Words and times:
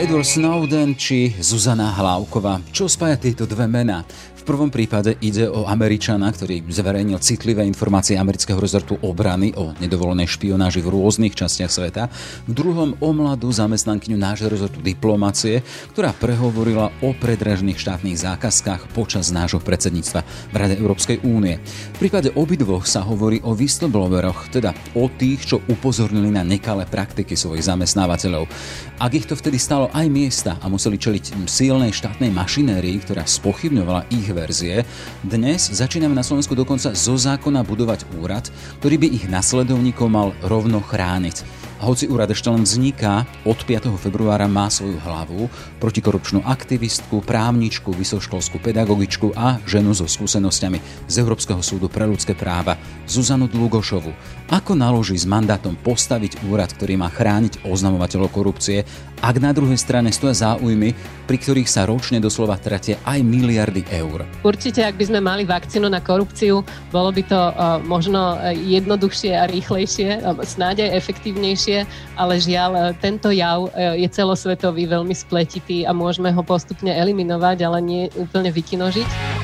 Edward 0.00 0.24
Snowden 0.24 0.96
či 0.96 1.36
Zuzana 1.44 1.92
Hlávková. 1.92 2.64
Čo 2.72 2.88
spája 2.88 3.20
tieto 3.20 3.44
dve 3.44 3.68
mená? 3.68 4.00
V 4.40 4.48
prvom 4.48 4.72
prípade 4.72 5.20
ide 5.20 5.44
o 5.52 5.68
Američana, 5.68 6.32
ktorý 6.32 6.64
zverejnil 6.64 7.20
citlivé 7.20 7.68
informácie 7.68 8.16
amerického 8.16 8.56
rezortu 8.56 8.96
obrany 9.04 9.52
o 9.52 9.76
nedovolenej 9.76 10.24
špionáži 10.32 10.80
v 10.80 10.96
rôznych 10.96 11.36
častiach 11.36 11.68
sveta. 11.68 12.08
V 12.48 12.52
druhom 12.56 12.96
o 12.96 13.10
mladú 13.12 13.52
zamestnankyňu 13.52 14.16
nášho 14.16 14.48
rezortu 14.48 14.80
diplomácie, 14.80 15.60
ktorá 15.92 16.16
prehovorila 16.16 16.88
o 17.04 17.12
predražných 17.12 17.76
štátnych 17.76 18.16
zákazkách 18.16 18.96
počas 18.96 19.28
nášho 19.28 19.60
predsedníctva 19.60 20.24
v 20.24 20.54
Rade 20.56 20.80
Európskej 20.80 21.20
únie. 21.20 21.60
V 22.00 22.08
prípade 22.08 22.32
obidvoch 22.32 22.88
sa 22.88 23.04
hovorí 23.04 23.44
o 23.44 23.52
whistlebloweroch, 23.52 24.48
teda 24.48 24.72
o 24.96 25.12
tých, 25.12 25.52
čo 25.52 25.56
upozornili 25.68 26.32
na 26.32 26.48
nekalé 26.48 26.88
praktiky 26.88 27.36
svojich 27.36 27.68
zamestnávateľov. 27.68 28.48
Ak 28.96 29.12
ich 29.12 29.28
to 29.28 29.36
vtedy 29.36 29.60
stalo 29.60 29.89
aj 29.90 30.06
miesta 30.08 30.56
a 30.62 30.66
museli 30.70 30.96
čeliť 30.96 31.46
silnej 31.50 31.90
štátnej 31.90 32.30
mašinérii, 32.30 33.02
ktorá 33.02 33.26
spochybňovala 33.26 34.06
ich 34.14 34.30
verzie. 34.30 34.86
Dnes 35.20 35.70
začíname 35.70 36.14
na 36.14 36.22
Slovensku 36.24 36.54
dokonca 36.54 36.94
zo 36.94 37.14
zákona 37.18 37.66
budovať 37.66 38.06
úrad, 38.18 38.46
ktorý 38.78 38.96
by 39.02 39.08
ich 39.10 39.24
nasledovníkov 39.26 40.06
mal 40.06 40.32
rovno 40.46 40.78
chrániť. 40.80 41.60
A 41.80 41.88
hoci 41.88 42.12
úrad 42.12 42.28
ešte 42.28 42.52
len 42.52 42.60
vzniká, 42.60 43.24
od 43.48 43.56
5. 43.56 43.88
februára 43.96 44.44
má 44.44 44.68
svoju 44.68 45.00
hlavu, 45.00 45.48
protikorupčnú 45.80 46.44
aktivistku, 46.44 47.24
právničku, 47.24 47.96
vysoškolskú 47.96 48.60
pedagogičku 48.60 49.32
a 49.32 49.56
ženu 49.64 49.96
so 49.96 50.04
skúsenosťami 50.04 51.08
z 51.08 51.14
Európskeho 51.24 51.64
súdu 51.64 51.88
pre 51.88 52.04
ľudské 52.04 52.36
práva, 52.36 52.76
Zuzanu 53.08 53.48
Dlugošovu. 53.48 54.12
Ako 54.50 54.74
naloží 54.74 55.14
s 55.14 55.30
mandátom 55.30 55.78
postaviť 55.78 56.42
úrad, 56.50 56.74
ktorý 56.74 56.98
má 56.98 57.06
chrániť 57.06 57.62
oznamovateľov 57.70 58.34
korupcie, 58.34 58.82
ak 59.22 59.38
na 59.38 59.54
druhej 59.54 59.78
strane 59.78 60.10
stoja 60.10 60.34
záujmy, 60.34 60.90
pri 61.30 61.38
ktorých 61.38 61.70
sa 61.70 61.86
ročne 61.86 62.18
doslova 62.18 62.58
tratia 62.58 62.98
aj 63.06 63.22
miliardy 63.22 63.86
eur? 63.94 64.26
Určite, 64.42 64.82
ak 64.82 64.98
by 64.98 65.04
sme 65.06 65.20
mali 65.22 65.46
vakcínu 65.46 65.86
na 65.86 66.02
korupciu, 66.02 66.66
bolo 66.90 67.14
by 67.14 67.22
to 67.30 67.38
uh, 67.38 67.78
možno 67.86 68.42
jednoduchšie 68.50 69.38
a 69.38 69.46
rýchlejšie, 69.46 70.18
uh, 70.18 70.34
snáď 70.42 70.90
aj 70.90 70.98
efektívnejšie 70.98 71.78
ale 72.20 72.36
žiaľ, 72.36 72.70
e, 72.76 72.80
tento 73.00 73.32
jav 73.32 73.72
e, 73.72 74.04
je 74.04 74.08
celosvetový, 74.12 74.84
veľmi 74.84 75.16
spletitý 75.16 75.88
a 75.88 75.96
môžeme 75.96 76.28
ho 76.28 76.44
postupne 76.44 76.92
eliminovať, 76.92 77.64
ale 77.64 77.78
nie 77.80 78.02
úplne 78.12 78.52
vykinožiť. 78.52 79.39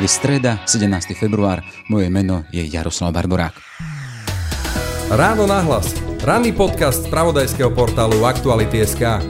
Je 0.00 0.08
streda, 0.08 0.56
17. 0.64 1.12
február, 1.12 1.60
moje 1.92 2.08
meno 2.08 2.48
je 2.48 2.64
Jaroslav 2.64 3.12
Barborák. 3.12 3.52
Ráno 5.12 5.44
nahlas. 5.44 5.92
Ranný 6.24 6.56
podcast 6.56 7.04
z 7.04 7.12
pravodajského 7.12 7.68
portálu 7.68 8.24
Aktuality.sk. 8.24 9.20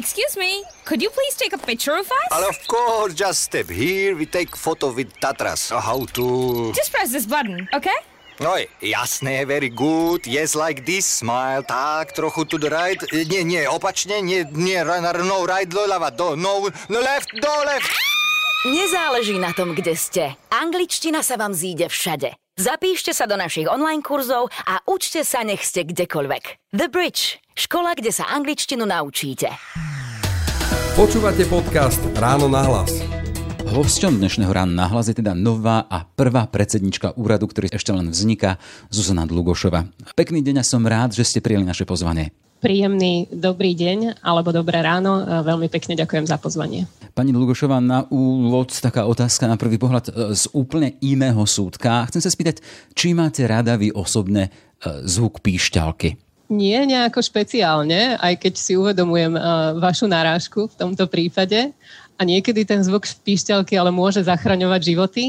Excuse 0.00 0.32
me, 0.40 0.64
could 0.88 1.04
you 1.04 1.12
please 1.12 1.36
take 1.36 1.52
a 1.52 1.60
picture 1.60 1.92
of 1.92 2.08
us? 2.08 2.28
Well, 2.32 2.48
of 2.48 2.56
course, 2.64 3.12
just 3.12 3.44
step 3.44 3.68
here. 3.68 4.16
We 4.16 4.24
take 4.24 4.56
photo 4.56 4.88
with 4.88 5.12
Tatras. 5.20 5.68
How 5.68 6.08
to... 6.16 6.24
Just 6.72 6.88
press 6.88 7.12
this 7.12 7.28
button, 7.28 7.68
okay? 7.76 7.98
Oj, 8.40 8.64
jasné, 8.80 9.44
very 9.44 9.68
good. 9.68 10.24
Yes, 10.24 10.56
like 10.56 10.88
this, 10.88 11.04
smile. 11.04 11.60
Tak, 11.68 12.16
trochu 12.16 12.48
to 12.48 12.56
the 12.56 12.72
right. 12.72 12.96
Nie, 13.28 13.44
nie, 13.44 13.68
opačne, 13.68 14.24
nie, 14.24 14.48
nie, 14.56 14.80
no, 14.80 15.44
right, 15.44 15.68
do 15.68 15.84
lava, 15.84 16.08
do, 16.08 16.32
no, 16.32 16.72
no 16.88 16.98
left, 17.04 17.28
do 17.36 17.52
left. 17.68 17.92
Nezáleží 18.62 19.42
na 19.42 19.50
tom, 19.50 19.74
kde 19.74 19.98
ste. 19.98 20.38
Angličtina 20.46 21.26
sa 21.26 21.34
vám 21.34 21.50
zíde 21.50 21.90
všade. 21.90 22.30
Zapíšte 22.54 23.10
sa 23.10 23.26
do 23.26 23.34
našich 23.34 23.66
online 23.66 24.06
kurzov 24.06 24.54
a 24.54 24.78
učte 24.86 25.26
sa, 25.26 25.42
nech 25.42 25.66
ste 25.66 25.82
kdekoľvek. 25.82 26.70
The 26.70 26.86
Bridge. 26.86 27.42
Škola, 27.58 27.98
kde 27.98 28.14
sa 28.14 28.30
angličtinu 28.30 28.86
naučíte. 28.86 29.50
Počúvate 30.94 31.42
podcast 31.50 31.98
Ráno 32.14 32.46
na 32.46 32.62
hlas. 32.62 33.02
Hosťom 33.66 34.22
dnešného 34.22 34.54
rána 34.54 34.86
na 34.86 34.86
hlas 34.86 35.10
je 35.10 35.18
teda 35.18 35.34
nová 35.34 35.82
a 35.90 36.06
prvá 36.06 36.46
predsednička 36.46 37.18
úradu, 37.18 37.50
ktorý 37.50 37.66
ešte 37.74 37.90
len 37.90 38.14
vzniká, 38.14 38.62
Zuzana 38.94 39.26
Dlugošova. 39.26 39.90
Pekný 40.14 40.38
deň 40.38 40.62
a 40.62 40.64
som 40.64 40.86
rád, 40.86 41.18
že 41.18 41.26
ste 41.26 41.42
prijeli 41.42 41.66
naše 41.66 41.82
pozvanie. 41.82 42.30
Príjemný 42.62 43.26
dobrý 43.34 43.74
deň 43.74 44.22
alebo 44.22 44.54
dobré 44.54 44.86
ráno. 44.86 45.42
Veľmi 45.42 45.66
pekne 45.66 45.98
ďakujem 45.98 46.30
za 46.30 46.38
pozvanie. 46.38 46.86
Pani 47.12 47.28
Dlugošová, 47.28 47.76
na 47.76 48.08
úvod 48.08 48.72
taká 48.72 49.04
otázka 49.04 49.44
na 49.44 49.60
prvý 49.60 49.76
pohľad 49.76 50.08
e, 50.08 50.12
z 50.32 50.48
úplne 50.56 50.96
iného 51.04 51.44
súdka. 51.44 52.08
Chcem 52.08 52.24
sa 52.24 52.32
spýtať, 52.32 52.64
či 52.96 53.12
máte 53.12 53.44
rada 53.44 53.76
vy 53.76 53.92
osobne 53.92 54.48
e, 54.48 54.50
zvuk 55.04 55.44
píšťalky? 55.44 56.16
Nie 56.48 56.88
nejako 56.88 57.20
špeciálne, 57.20 58.16
aj 58.16 58.34
keď 58.40 58.54
si 58.60 58.76
uvedomujem 58.76 59.32
uh, 59.32 59.72
vašu 59.80 60.04
narážku 60.04 60.68
v 60.68 60.76
tomto 60.76 61.08
prípade. 61.08 61.72
A 62.16 62.28
niekedy 62.28 62.68
ten 62.68 62.84
zvuk 62.84 63.08
píšťalky 63.08 63.72
ale 63.72 63.88
môže 63.88 64.20
zachraňovať 64.20 64.80
životy. 64.84 65.24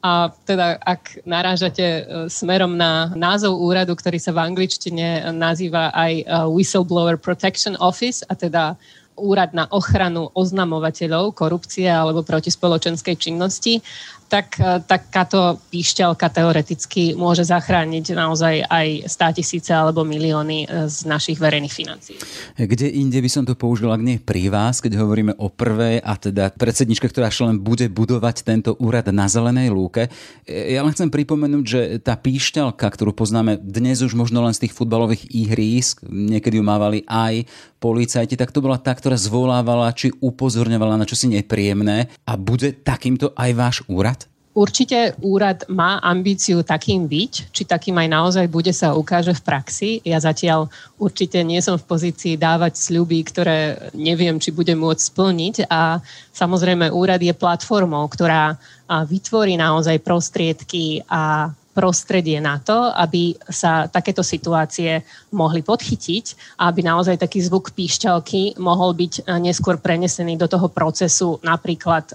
A 0.00 0.32
teda 0.48 0.80
ak 0.80 1.20
narážate 1.28 2.08
smerom 2.32 2.80
na 2.80 3.12
názov 3.12 3.60
úradu, 3.60 3.92
ktorý 3.92 4.16
sa 4.16 4.32
v 4.32 4.48
angličtine 4.48 5.28
nazýva 5.36 5.92
aj 5.92 6.24
Whistleblower 6.48 7.20
Protection 7.20 7.76
Office, 7.76 8.24
a 8.26 8.34
teda 8.34 8.80
úrad 9.16 9.52
na 9.52 9.68
ochranu 9.68 10.32
oznamovateľov 10.32 11.36
korupcie 11.36 11.88
alebo 11.88 12.24
protispoločenskej 12.24 13.16
činnosti, 13.16 13.84
tak 14.32 14.56
e, 14.56 14.80
takáto 14.88 15.60
píšťalka 15.68 16.32
teoreticky 16.32 17.12
môže 17.12 17.44
zachrániť 17.44 18.16
naozaj 18.16 18.64
aj 18.64 18.88
100 19.04 19.36
tisíce 19.36 19.68
alebo 19.76 20.08
milióny 20.08 20.64
e, 20.64 20.88
z 20.88 21.04
našich 21.04 21.36
verejných 21.36 21.68
financií. 21.68 22.16
Kde 22.56 22.88
inde 22.88 23.20
by 23.20 23.28
som 23.28 23.44
to 23.44 23.52
použil, 23.52 23.92
ak 23.92 24.00
nie 24.00 24.16
pri 24.16 24.48
vás, 24.48 24.80
keď 24.80 24.96
hovoríme 25.04 25.36
o 25.36 25.52
prvej 25.52 26.00
a 26.00 26.16
teda 26.16 26.48
predsedničke, 26.56 27.12
ktorá 27.12 27.28
len 27.44 27.60
bude 27.60 27.92
budovať 27.92 28.46
tento 28.48 28.72
úrad 28.80 29.04
na 29.12 29.28
zelenej 29.28 29.68
lúke. 29.68 30.08
E, 30.48 30.72
ja 30.72 30.80
len 30.80 30.96
chcem 30.96 31.12
pripomenúť, 31.12 31.64
že 31.68 31.80
tá 32.00 32.16
píšťalka, 32.16 32.88
ktorú 32.88 33.12
poznáme 33.12 33.60
dnes 33.60 34.00
už 34.00 34.16
možno 34.16 34.40
len 34.40 34.56
z 34.56 34.64
tých 34.64 34.72
futbalových 34.72 35.28
ihrísk, 35.28 36.08
niekedy 36.08 36.56
ju 36.56 36.64
mávali 36.64 37.04
aj 37.04 37.44
policajti, 37.82 38.38
tak 38.38 38.54
to 38.54 38.62
bola 38.62 38.78
tá, 38.78 38.94
ktorá 38.94 39.18
zvolávala 39.18 39.90
či 39.90 40.14
upozorňovala 40.22 40.94
na 40.94 41.04
čosi 41.04 41.26
nepríjemné 41.34 42.06
a 42.22 42.32
bude 42.38 42.70
takýmto 42.70 43.34
aj 43.34 43.50
váš 43.58 43.76
úrad? 43.90 44.21
Určite 44.52 45.16
úrad 45.24 45.64
má 45.72 45.96
ambíciu 46.04 46.60
takým 46.60 47.08
byť, 47.08 47.56
či 47.56 47.64
takým 47.64 47.96
aj 47.96 48.08
naozaj 48.12 48.46
bude 48.52 48.68
sa 48.76 48.92
ukáže 48.92 49.32
v 49.32 49.40
praxi. 49.40 49.90
Ja 50.04 50.20
zatiaľ 50.20 50.68
určite 51.00 51.40
nie 51.40 51.56
som 51.64 51.80
v 51.80 51.88
pozícii 51.88 52.36
dávať 52.36 52.76
sľuby, 52.76 53.24
ktoré 53.24 53.88
neviem, 53.96 54.36
či 54.36 54.52
budem 54.52 54.76
môcť 54.76 55.08
splniť 55.08 55.56
a 55.72 56.04
samozrejme 56.36 56.92
úrad 56.92 57.24
je 57.24 57.32
platformou, 57.32 58.04
ktorá 58.12 58.60
vytvorí 59.08 59.56
naozaj 59.56 60.04
prostriedky 60.04 61.00
a 61.08 61.48
prostredie 61.72 62.36
na 62.36 62.60
to, 62.60 62.92
aby 62.92 63.32
sa 63.48 63.88
takéto 63.88 64.20
situácie 64.20 65.00
mohli 65.32 65.64
podchytiť 65.64 66.60
a 66.60 66.68
aby 66.68 66.84
naozaj 66.84 67.16
taký 67.16 67.40
zvuk 67.40 67.72
píšťalky 67.72 68.60
mohol 68.60 68.92
byť 68.92 69.32
neskôr 69.40 69.80
prenesený 69.80 70.36
do 70.36 70.44
toho 70.44 70.68
procesu 70.68 71.40
napríklad 71.40 72.12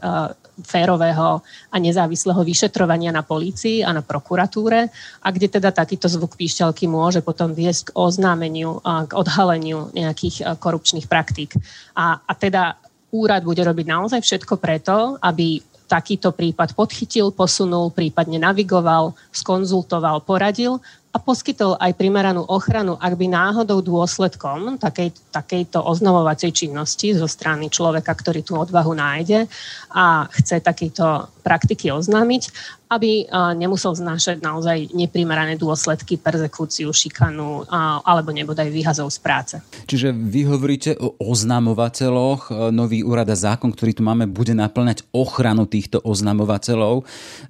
férového 0.64 1.42
a 1.70 1.76
nezávislého 1.78 2.42
vyšetrovania 2.42 3.14
na 3.14 3.22
polícii 3.22 3.86
a 3.86 3.94
na 3.94 4.02
prokuratúre 4.02 4.90
a 5.22 5.28
kde 5.30 5.48
teda 5.60 5.70
takýto 5.70 6.10
zvuk 6.10 6.34
píšťalky 6.34 6.90
môže 6.90 7.22
potom 7.22 7.54
viesť 7.54 7.92
k 7.92 7.96
oznámeniu, 7.98 8.82
k 8.82 9.12
odhaleniu 9.14 9.94
nejakých 9.94 10.58
korupčných 10.58 11.06
praktík. 11.06 11.54
A, 11.94 12.18
a 12.18 12.34
teda 12.34 12.78
úrad 13.14 13.46
bude 13.46 13.62
robiť 13.62 13.86
naozaj 13.86 14.20
všetko 14.22 14.58
preto, 14.58 15.22
aby 15.22 15.62
takýto 15.88 16.36
prípad 16.36 16.76
podchytil, 16.76 17.32
posunul, 17.32 17.96
prípadne 17.96 18.44
navigoval, 18.44 19.16
skonzultoval, 19.32 20.28
poradil 20.28 20.84
a 21.18 21.26
poskytol 21.26 21.74
aj 21.82 21.98
primeranú 21.98 22.46
ochranu, 22.46 22.94
ak 23.02 23.18
by 23.18 23.26
náhodou 23.26 23.82
dôsledkom 23.82 24.78
takej, 24.78 25.18
takejto 25.34 25.82
oznamovacej 25.82 26.54
činnosti 26.54 27.18
zo 27.18 27.26
strany 27.26 27.74
človeka, 27.74 28.14
ktorý 28.14 28.46
tú 28.46 28.54
odvahu 28.54 28.94
nájde 28.94 29.50
a 29.98 30.30
chce 30.30 30.62
takýto 30.62 31.26
praktiky 31.42 31.90
oznámiť, 31.90 32.54
aby 32.88 33.28
nemusel 33.60 33.96
znášať 33.96 34.40
naozaj 34.40 34.96
neprimerané 34.96 35.60
dôsledky, 35.60 36.16
persekúciu, 36.16 36.88
šikanu 36.94 37.68
alebo 38.04 38.32
nebodaj 38.32 38.72
výhazov 38.72 39.12
z 39.12 39.20
práce. 39.20 39.56
Čiže 39.90 40.16
vy 40.16 40.48
hovoríte 40.48 40.96
o 40.96 41.16
oznamovateľoch. 41.20 42.72
Nový 42.72 43.04
úrad 43.04 43.28
a 43.28 43.36
zákon, 43.36 43.76
ktorý 43.76 43.92
tu 43.92 44.04
máme, 44.08 44.28
bude 44.28 44.56
naplňať 44.56 45.04
ochranu 45.12 45.68
týchto 45.68 46.00
oznamovateľov. 46.00 47.04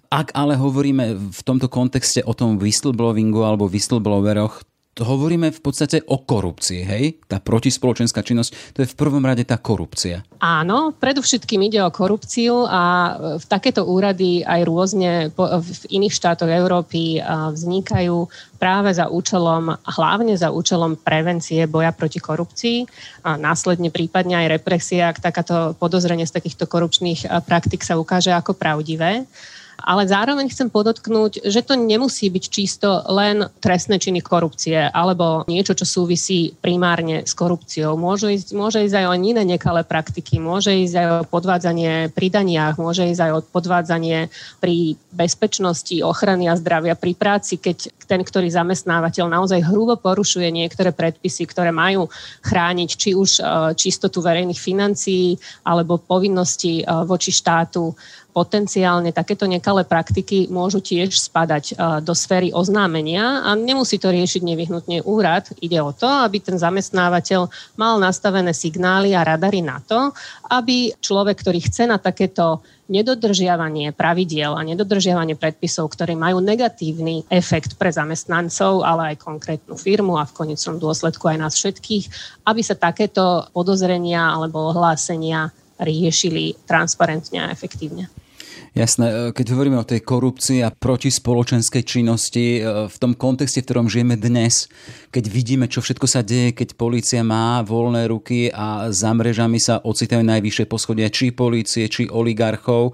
Ak 0.10 0.34
ale 0.34 0.58
hovoríme 0.58 1.19
v 1.36 1.42
tomto 1.46 1.69
kontexte 1.69 2.25
o 2.25 2.34
tom 2.34 2.58
whistleblowingu 2.58 3.44
alebo 3.57 3.74
whistlebloweroch, 3.74 4.62
hovoríme 4.98 5.54
v 5.54 5.62
podstate 5.62 6.01
o 6.09 6.21
korupcii, 6.21 6.81
hej? 6.81 7.21
Tá 7.30 7.38
protispoločenská 7.38 8.25
činnosť, 8.25 8.74
to 8.74 8.81
je 8.81 8.89
v 8.89 8.98
prvom 8.98 9.21
rade 9.21 9.45
tá 9.45 9.57
korupcia. 9.57 10.25
Áno, 10.42 10.94
predovšetkým 10.94 11.69
ide 11.69 11.81
o 11.86 11.94
korupciu 11.94 12.65
a 12.65 13.13
v 13.38 13.45
takéto 13.45 13.86
úrady 13.86 14.42
aj 14.42 14.62
rôzne 14.65 15.30
v 15.38 15.69
iných 15.89 16.13
štátoch 16.18 16.50
Európy 16.50 17.21
vznikajú 17.21 18.30
práve 18.57 18.89
za 18.94 19.09
účelom, 19.09 19.77
hlavne 19.86 20.33
za 20.33 20.50
účelom 20.50 20.98
prevencie 20.98 21.69
boja 21.69 21.94
proti 21.94 22.18
korupcii 22.18 22.77
a 23.21 23.38
následne 23.38 23.94
prípadne 23.94 24.33
aj 24.45 24.62
represia, 24.62 25.13
ak 25.13 25.21
takáto 25.21 25.77
podozrenie 25.77 26.25
z 26.25 26.42
takýchto 26.42 26.65
korupčných 26.65 27.45
praktik 27.45 27.86
sa 27.86 28.01
ukáže 28.01 28.33
ako 28.33 28.57
pravdivé 28.57 29.30
ale 29.78 30.10
zároveň 30.10 30.50
chcem 30.50 30.74
podotknúť, 30.74 31.46
že 31.46 31.62
to 31.62 31.78
nemusí 31.78 32.28
byť 32.34 32.46
čisto 32.50 33.06
len 33.14 33.46
trestné 33.62 34.02
činy 34.02 34.26
korupcie 34.26 34.90
alebo 34.90 35.46
niečo, 35.46 35.78
čo 35.78 35.86
súvisí 35.86 36.58
primárne 36.58 37.24
s 37.24 37.38
korupciou. 37.38 37.94
Môže 37.94 38.34
ísť, 38.34 38.50
môže 38.58 38.82
ísť 38.82 38.96
aj 38.98 39.06
o 39.06 39.14
iné 39.14 39.44
nekalé 39.46 39.86
praktiky, 39.86 40.42
môže 40.42 40.74
ísť 40.74 40.96
aj 40.98 41.08
o 41.08 41.18
podvádzanie 41.30 42.10
pri 42.12 42.28
daniach, 42.34 42.82
môže 42.82 43.06
ísť 43.06 43.22
aj 43.22 43.32
o 43.38 43.40
podvádzanie 43.46 44.34
pri 44.58 44.98
bezpečnosti, 45.14 45.94
ochrany 46.02 46.50
a 46.50 46.58
zdravia 46.58 46.98
pri 46.98 47.14
práci, 47.14 47.62
keď 47.62 47.94
ten, 48.08 48.22
ktorý 48.24 48.48
zamestnávateľ 48.50 49.26
naozaj 49.28 49.62
hrubo 49.68 50.00
porušuje 50.00 50.48
niektoré 50.50 50.96
predpisy, 50.96 51.44
ktoré 51.50 51.76
majú 51.76 52.08
chrániť 52.42 52.90
či 52.96 53.10
už 53.14 53.30
e, 53.38 53.42
čistotu 53.76 54.24
verejných 54.24 54.58
financií 54.58 55.36
alebo 55.68 56.00
povinnosti 56.00 56.82
e, 56.82 56.84
voči 57.04 57.36
štátu 57.36 57.92
potenciálne 58.38 59.10
takéto 59.10 59.50
nekalé 59.50 59.81
praktiky 59.81 60.45
môžu 60.54 60.78
tiež 60.78 61.18
spadať 61.18 61.74
e, 61.74 62.06
do 62.06 62.13
sféry 62.13 62.54
oznámenia 62.54 63.42
a 63.42 63.57
nemusí 63.57 63.98
to 63.98 64.13
riešiť 64.13 64.45
nevyhnutne 64.45 65.01
úrad. 65.10 65.50
Ide 65.57 65.81
o 65.81 65.89
to, 65.89 66.06
aby 66.06 66.38
ten 66.38 66.54
zamestnávateľ 66.54 67.50
mal 67.81 67.98
nastavené 67.98 68.54
signály 68.54 69.18
a 69.18 69.25
radary 69.25 69.66
na 69.66 69.81
to, 69.81 70.13
aby 70.54 70.94
človek, 71.01 71.42
ktorý 71.42 71.66
chce 71.66 71.89
na 71.89 71.98
takéto 71.98 72.62
nedodržiavanie 72.94 73.89
pravidiel 73.98 74.54
a 74.54 74.62
nedodržiavanie 74.62 75.33
predpisov, 75.33 75.90
ktoré 75.98 76.13
majú 76.13 76.38
negatívny 76.38 77.25
efekt 77.33 77.74
pre 77.75 77.90
zamestnancov, 77.90 78.86
ale 78.86 79.18
aj 79.18 79.25
konkrétnu 79.25 79.75
firmu 79.81 80.13
a 80.22 80.30
v 80.30 80.45
konečnom 80.45 80.78
dôsledku 80.78 81.25
aj 81.25 81.38
nás 81.42 81.54
všetkých, 81.57 82.06
aby 82.45 82.62
sa 82.62 82.78
takéto 82.78 83.50
podozrenia 83.50 84.30
alebo 84.30 84.69
ohlásenia 84.69 85.50
riešili 85.81 86.54
transparentne 86.69 87.50
a 87.50 87.51
efektívne. 87.51 88.10
Jasné, 88.75 89.08
e, 89.08 89.16
keď 89.31 89.46
hovoríme 89.56 89.80
o 89.80 89.88
tej 89.88 90.04
korupcii 90.04 90.60
a 90.66 90.74
proti 90.74 91.08
spoločenskej 91.08 91.84
činnosti 91.88 92.60
e, 92.60 92.88
v 92.92 92.98
tom 93.00 93.16
kontexte, 93.16 93.64
v 93.64 93.68
ktorom 93.68 93.88
žijeme 93.88 94.19
dnes, 94.19 94.68
keď 95.14 95.24
vidíme, 95.31 95.66
čo 95.72 95.80
všetko 95.80 96.08
sa 96.10 96.25
deje, 96.25 96.52
keď 96.52 96.75
policia 96.75 97.22
má 97.24 97.64
voľné 97.64 98.12
ruky 98.12 98.52
a 98.52 98.92
za 98.92 99.14
mrežami 99.16 99.62
sa 99.62 99.80
ocitajú 99.80 100.25
najvyššie 100.25 100.66
poschodia 100.68 101.08
či 101.08 101.31
policie, 101.31 101.88
či 101.88 102.12
oligarchov, 102.12 102.92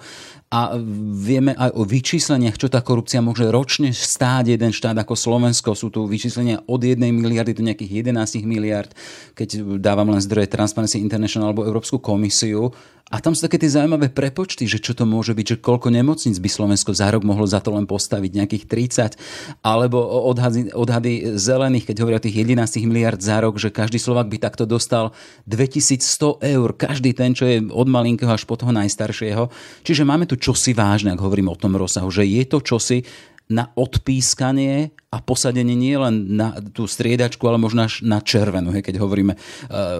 a 0.53 0.77
vieme 1.17 1.57
aj 1.57 1.73
o 1.73 1.81
vyčísleniach, 1.81 2.61
čo 2.61 2.69
tá 2.69 2.85
korupcia 2.85 3.25
môže 3.25 3.49
ročne 3.49 3.89
stáť 3.89 4.53
jeden 4.53 4.69
štát 4.69 4.93
ako 5.01 5.17
Slovensko. 5.17 5.73
Sú 5.73 5.89
tu 5.89 6.05
vyčíslenia 6.05 6.61
od 6.69 6.77
1 6.77 7.01
miliardy 7.09 7.57
do 7.57 7.65
nejakých 7.65 8.05
11 8.13 8.45
miliard, 8.45 8.93
keď 9.33 9.81
dávam 9.81 10.13
len 10.13 10.21
zdroje 10.21 10.53
Transparency 10.53 11.01
International 11.01 11.49
alebo 11.49 11.65
Európsku 11.65 11.97
komisiu. 11.97 12.69
A 13.11 13.21
tam 13.21 13.37
sú 13.37 13.45
také 13.45 13.61
tie 13.61 13.69
zaujímavé 13.69 14.09
prepočty, 14.09 14.65
že 14.65 14.81
čo 14.81 14.97
to 14.97 15.05
môže 15.05 15.37
byť, 15.37 15.45
že 15.45 15.61
koľko 15.61 15.93
nemocníc 15.93 16.39
by 16.41 16.49
Slovensko 16.49 16.97
za 16.97 17.13
rok 17.13 17.21
mohlo 17.21 17.45
za 17.45 17.61
to 17.61 17.69
len 17.75 17.85
postaviť, 17.85 18.31
nejakých 18.31 18.65
30, 18.65 19.61
alebo 19.61 20.01
odhady, 20.01 20.73
odhady 20.73 21.37
zelených, 21.37 21.93
keď 21.93 21.95
hovoria 22.01 22.17
o 22.17 22.25
tých 22.25 22.41
11 22.41 22.89
miliard 22.89 23.21
za 23.21 23.37
rok, 23.43 23.61
že 23.61 23.69
každý 23.69 24.01
Slovak 24.01 24.33
by 24.33 24.41
takto 24.41 24.65
dostal 24.65 25.13
2100 25.45 26.41
eur, 26.41 26.69
každý 26.73 27.13
ten, 27.13 27.37
čo 27.37 27.45
je 27.45 27.61
od 27.69 27.85
malinkého 27.85 28.33
až 28.33 28.49
po 28.49 28.57
toho 28.57 28.73
najstaršieho. 28.73 29.51
Čiže 29.85 30.07
máme 30.07 30.25
tu 30.25 30.39
čosi 30.43 30.75
vážne, 30.75 31.15
ak 31.15 31.23
hovorím 31.23 31.47
o 31.47 31.55
tom 31.55 31.79
rozsahu, 31.79 32.11
že 32.11 32.27
je 32.27 32.43
to 32.43 32.59
čosi 32.59 33.07
na 33.47 33.71
odpískanie 33.79 34.91
a 35.11 35.17
posadenie 35.23 35.75
nie 35.75 35.95
len 35.95 36.35
na 36.35 36.59
tú 36.59 36.89
striedačku, 36.89 37.43
ale 37.47 37.61
možno 37.61 37.87
až 37.87 38.03
na 38.03 38.19
červenú, 38.19 38.75
keď 38.75 38.99
hovoríme 38.99 39.33
eh, 39.35 39.39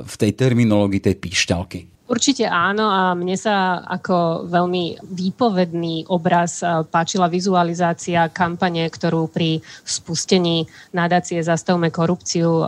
v 0.04 0.16
tej 0.20 0.32
terminológii 0.36 1.00
tej 1.00 1.16
píšťalky. 1.16 1.93
Určite 2.04 2.44
áno 2.52 2.92
a 2.92 3.16
mne 3.16 3.40
sa 3.40 3.80
ako 3.80 4.44
veľmi 4.52 5.08
výpovedný 5.08 6.12
obraz 6.12 6.60
páčila 6.92 7.32
vizualizácia 7.32 8.28
kampane, 8.28 8.84
ktorú 8.92 9.32
pri 9.32 9.64
spustení 9.88 10.68
nadácie 10.92 11.40
Zastavme 11.40 11.96
korupciu 11.96 12.68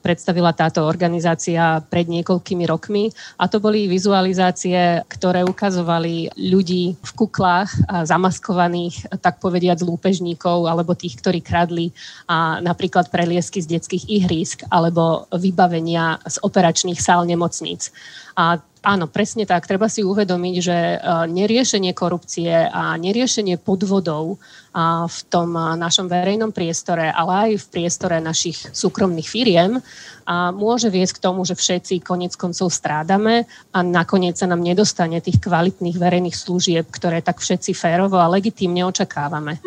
predstavila 0.00 0.56
táto 0.56 0.88
organizácia 0.88 1.84
pred 1.92 2.08
niekoľkými 2.08 2.64
rokmi. 2.64 3.12
A 3.36 3.52
to 3.52 3.60
boli 3.60 3.84
vizualizácie, 3.84 5.04
ktoré 5.12 5.44
ukazovali 5.44 6.32
ľudí 6.40 6.96
v 6.96 7.10
kuklách 7.14 7.68
zamaskovaných, 8.08 9.12
tak 9.20 9.44
povediať, 9.44 9.84
lúpežníkov 9.84 10.64
alebo 10.64 10.96
tých, 10.96 11.20
ktorí 11.20 11.44
kradli 11.44 11.92
a 12.32 12.64
napríklad 12.64 13.12
preliesky 13.12 13.60
z 13.60 13.76
detských 13.76 14.08
ihrísk 14.08 14.64
alebo 14.72 15.28
vybavenia 15.36 16.16
z 16.24 16.40
operačných 16.40 16.96
sál 16.96 17.28
nemocníc. 17.28 17.92
A 18.40 18.56
áno, 18.82 19.04
presne 19.08 19.44
tak. 19.44 19.68
Treba 19.68 19.88
si 19.88 20.04
uvedomiť, 20.04 20.54
že 20.60 20.76
e, 20.76 20.96
neriešenie 21.28 21.92
korupcie 21.92 22.68
a 22.68 22.96
neriešenie 22.96 23.60
podvodov 23.60 24.40
v 25.06 25.18
tom 25.28 25.52
e, 25.56 25.76
našom 25.76 26.06
verejnom 26.08 26.50
priestore, 26.54 27.12
ale 27.12 27.32
aj 27.32 27.50
v 27.60 27.70
priestore 27.70 28.16
našich 28.18 28.70
súkromných 28.72 29.28
firiem 29.28 29.82
môže 30.54 30.86
viesť 30.94 31.18
k 31.18 31.24
tomu, 31.26 31.42
že 31.42 31.58
všetci 31.58 32.06
konec 32.06 32.38
koncov 32.38 32.70
strádame 32.70 33.50
a 33.74 33.78
nakoniec 33.82 34.38
sa 34.38 34.46
nám 34.46 34.62
nedostane 34.62 35.18
tých 35.18 35.42
kvalitných 35.42 35.98
verejných 35.98 36.38
služieb, 36.38 36.86
ktoré 36.86 37.18
tak 37.18 37.42
všetci 37.42 37.74
férovo 37.74 38.14
a 38.22 38.30
legitímne 38.30 38.86
očakávame. 38.86 39.58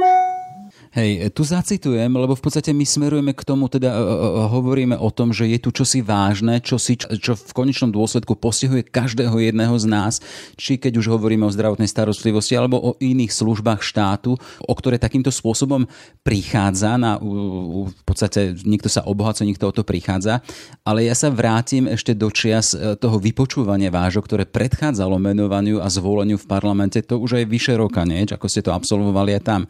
Hej, 0.94 1.34
tu 1.34 1.42
zacitujem, 1.42 2.14
lebo 2.14 2.38
v 2.38 2.44
podstate 2.46 2.70
my 2.70 2.86
smerujeme 2.86 3.34
k 3.34 3.42
tomu, 3.42 3.66
teda 3.66 3.98
uh, 3.98 3.98
uh, 3.98 4.14
hovoríme 4.46 4.94
o 4.94 5.10
tom, 5.10 5.34
že 5.34 5.50
je 5.50 5.58
tu 5.58 5.74
čosi 5.74 6.06
vážne, 6.06 6.62
čosi, 6.62 7.02
čo 7.18 7.34
v 7.34 7.50
konečnom 7.50 7.90
dôsledku 7.90 8.38
postihuje 8.38 8.86
každého 8.86 9.34
jedného 9.42 9.74
z 9.74 9.90
nás, 9.90 10.22
či 10.54 10.78
keď 10.78 11.02
už 11.02 11.18
hovoríme 11.18 11.50
o 11.50 11.56
zdravotnej 11.56 11.90
starostlivosti 11.90 12.54
alebo 12.54 12.78
o 12.78 12.92
iných 13.02 13.34
službách 13.34 13.82
štátu, 13.82 14.38
o 14.38 14.74
ktoré 14.78 15.02
takýmto 15.02 15.34
spôsobom 15.34 15.90
prichádza 16.22 16.94
na, 17.02 17.18
v 17.18 18.04
podstate 18.06 18.54
niekto 18.62 18.86
sa 18.86 19.02
obohacuje, 19.02 19.50
niekto 19.50 19.66
o 19.66 19.74
to 19.74 19.82
prichádza. 19.82 20.46
Ale 20.86 21.10
ja 21.10 21.18
sa 21.18 21.34
vrátim 21.34 21.90
ešte 21.90 22.14
do 22.14 22.30
čias 22.30 22.78
toho 23.02 23.18
vypočúvania 23.18 23.90
vážo, 23.90 24.22
ktoré 24.22 24.46
predchádzalo 24.46 25.18
menovaniu 25.18 25.82
a 25.82 25.90
zvoleniu 25.90 26.38
v 26.38 26.46
parlamente, 26.46 27.02
to 27.02 27.18
už 27.18 27.42
aj 27.42 27.46
vyše 27.50 27.74
roka, 27.74 28.06
nie? 28.06 28.30
ako 28.30 28.46
ste 28.46 28.62
to 28.62 28.70
absolvovali 28.70 29.34
aj 29.34 29.42
tam. 29.42 29.62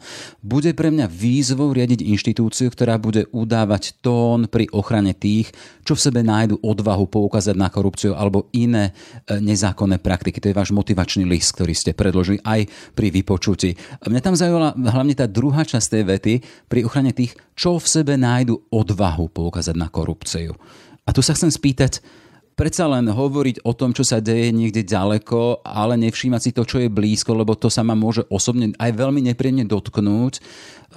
Bude 0.44 0.76
pre 0.76 0.92
mňa 0.92 1.13
výzvou 1.14 1.70
riadiť 1.70 2.02
inštitúciu, 2.02 2.74
ktorá 2.74 2.98
bude 2.98 3.30
udávať 3.30 4.02
tón 4.02 4.50
pri 4.50 4.66
ochrane 4.74 5.14
tých, 5.14 5.54
čo 5.86 5.94
v 5.94 6.04
sebe 6.10 6.20
nájdu 6.26 6.58
odvahu 6.58 7.06
poukázať 7.06 7.54
na 7.54 7.70
korupciu 7.70 8.18
alebo 8.18 8.50
iné 8.50 8.90
e, 8.90 9.38
nezákonné 9.38 10.02
praktiky. 10.02 10.42
To 10.42 10.50
je 10.50 10.58
váš 10.58 10.74
motivačný 10.74 11.22
list, 11.22 11.54
ktorý 11.54 11.70
ste 11.70 11.94
predložili 11.94 12.42
aj 12.42 12.66
pri 12.98 13.14
vypočutí. 13.14 13.78
Mňa 14.02 14.20
tam 14.20 14.34
zaujala 14.34 14.74
hlavne 14.74 15.14
tá 15.14 15.30
druhá 15.30 15.62
časť 15.62 15.86
tej 15.86 16.04
vety 16.10 16.34
pri 16.66 16.82
ochrane 16.82 17.14
tých, 17.14 17.38
čo 17.54 17.78
v 17.78 17.86
sebe 17.86 18.18
nájdu 18.18 18.58
odvahu 18.74 19.30
poukázať 19.30 19.78
na 19.78 19.86
korupciu. 19.86 20.58
A 21.04 21.12
tu 21.12 21.20
sa 21.20 21.36
chcem 21.36 21.52
spýtať, 21.52 22.00
predsa 22.54 22.86
len 22.90 23.10
hovoriť 23.10 23.62
o 23.66 23.74
tom, 23.74 23.90
čo 23.94 24.06
sa 24.06 24.22
deje 24.22 24.50
niekde 24.54 24.86
ďaleko, 24.86 25.66
ale 25.66 25.98
nevšímať 25.98 26.40
si 26.40 26.50
to, 26.54 26.62
čo 26.62 26.82
je 26.82 26.90
blízko, 26.90 27.34
lebo 27.34 27.58
to 27.58 27.70
sa 27.70 27.82
ma 27.82 27.98
môže 27.98 28.26
osobne 28.30 28.74
aj 28.78 28.90
veľmi 28.94 29.20
nepríjemne 29.30 29.66
dotknúť. 29.66 30.42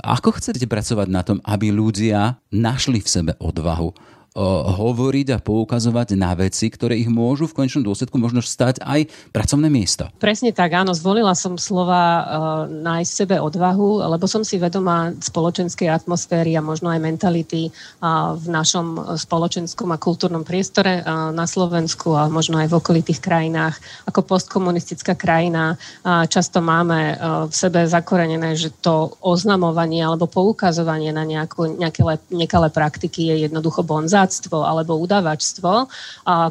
Ako 0.02 0.38
chcete 0.38 0.70
pracovať 0.70 1.08
na 1.10 1.22
tom, 1.26 1.42
aby 1.42 1.74
ľudia 1.74 2.38
našli 2.54 3.02
v 3.02 3.10
sebe 3.10 3.34
odvahu 3.42 4.17
hovoriť 4.38 5.28
a 5.34 5.42
poukazovať 5.42 6.14
na 6.14 6.38
veci, 6.38 6.70
ktoré 6.70 6.94
ich 6.94 7.10
môžu 7.10 7.50
v 7.50 7.58
konečnom 7.58 7.82
dôsledku 7.82 8.22
možno 8.22 8.46
stať 8.46 8.78
aj 8.86 9.10
pracovné 9.34 9.66
miesto. 9.66 10.06
Presne 10.22 10.54
tak, 10.54 10.78
áno. 10.78 10.94
Zvolila 10.94 11.34
som 11.34 11.58
slova 11.58 12.06
uh, 12.06 12.24
nájsť 12.70 13.12
sebe 13.12 13.36
odvahu, 13.42 14.06
lebo 14.06 14.30
som 14.30 14.46
si 14.46 14.62
vedomá 14.62 15.10
spoločenskej 15.18 15.90
atmosféry 15.90 16.54
a 16.54 16.62
možno 16.62 16.94
aj 16.94 17.02
mentality 17.02 17.74
uh, 17.74 18.38
v 18.38 18.46
našom 18.54 19.18
spoločenskom 19.18 19.90
a 19.90 19.98
kultúrnom 19.98 20.46
priestore 20.46 21.02
uh, 21.02 21.34
na 21.34 21.50
Slovensku 21.50 22.14
a 22.14 22.30
možno 22.30 22.62
aj 22.62 22.70
v 22.70 22.78
okolitých 22.78 23.18
krajinách. 23.18 23.82
Ako 24.06 24.22
postkomunistická 24.22 25.18
krajina 25.18 25.74
uh, 25.74 26.30
často 26.30 26.62
máme 26.62 27.18
uh, 27.18 27.50
v 27.50 27.54
sebe 27.58 27.90
zakorenené, 27.90 28.54
že 28.54 28.70
to 28.70 29.18
oznamovanie 29.26 30.06
alebo 30.06 30.30
poukazovanie 30.30 31.10
na 31.10 31.26
nejakú, 31.26 31.82
nejaké 31.82 32.06
nekalé 32.30 32.70
praktiky 32.70 33.34
je 33.34 33.50
jednoducho 33.50 33.82
bonza 33.82 34.27
piráctvo 34.28 34.68
alebo 34.68 35.00
udavačstvo, 35.00 35.88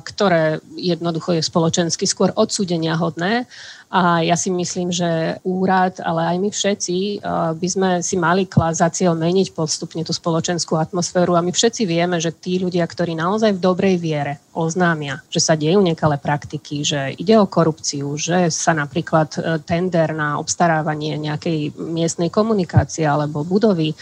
ktoré 0.00 0.64
jednoducho 0.80 1.37
je 1.37 1.45
spoločensky 1.45 2.09
skôr 2.09 2.33
odsúdenia 2.33 2.97
hodné. 2.97 3.45
A 3.87 4.19
ja 4.26 4.35
si 4.35 4.50
myslím, 4.50 4.90
že 4.90 5.38
úrad, 5.47 6.02
ale 6.02 6.35
aj 6.35 6.37
my 6.43 6.50
všetci 6.50 7.23
by 7.55 7.69
sme 7.71 7.90
si 8.02 8.19
mali 8.19 8.43
klásť 8.43 8.78
za 8.83 8.88
cieľ 8.90 9.14
meniť 9.14 9.55
postupne 9.55 10.02
tú 10.02 10.11
spoločenskú 10.11 10.75
atmosféru 10.75 11.38
a 11.38 11.45
my 11.45 11.55
všetci 11.55 11.87
vieme, 11.87 12.19
že 12.19 12.35
tí 12.35 12.59
ľudia, 12.59 12.83
ktorí 12.83 13.14
naozaj 13.14 13.55
v 13.55 13.62
dobrej 13.62 13.97
viere 14.02 14.43
oznámia, 14.57 15.23
že 15.31 15.38
sa 15.38 15.55
dejú 15.55 15.78
nekalé 15.85 16.19
praktiky, 16.19 16.83
že 16.83 17.14
ide 17.14 17.38
o 17.38 17.47
korupciu, 17.47 18.19
že 18.19 18.50
sa 18.50 18.75
napríklad 18.75 19.28
e, 19.37 19.40
tender 19.62 20.16
na 20.16 20.40
obstarávanie 20.40 21.21
nejakej 21.21 21.76
miestnej 21.76 22.33
komunikácie 22.33 23.05
alebo 23.05 23.45
budovy 23.47 23.93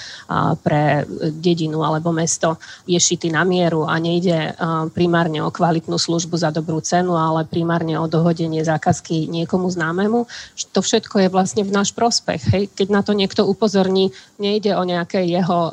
pre 0.62 1.04
dedinu 1.34 1.82
alebo 1.82 2.14
mesto 2.14 2.56
je 2.86 2.96
šitý 2.96 3.34
na 3.34 3.42
mieru 3.42 3.84
a 3.84 3.98
nejde 3.98 4.54
primárne 4.94 5.42
o 5.42 5.50
kvalitnú 5.50 5.98
službu 5.98 6.38
za 6.38 6.54
dobrú 6.54 6.78
cenu, 6.80 7.18
ale 7.18 7.44
primárne 7.44 7.98
o 7.98 8.06
dohodenie 8.06 8.62
zákazky 8.62 9.26
niekomu 9.26 9.73
známemu. 9.74 10.30
To 10.72 10.80
všetko 10.80 11.26
je 11.26 11.28
vlastne 11.28 11.62
v 11.66 11.74
náš 11.74 11.90
prospech. 11.90 12.42
Hej? 12.54 12.62
Keď 12.72 12.88
na 12.94 13.02
to 13.02 13.12
niekto 13.12 13.42
upozorní, 13.42 14.14
nejde 14.38 14.74
o 14.78 14.82
nejaké 14.86 15.26
jeho 15.26 15.60
uh, 15.68 15.72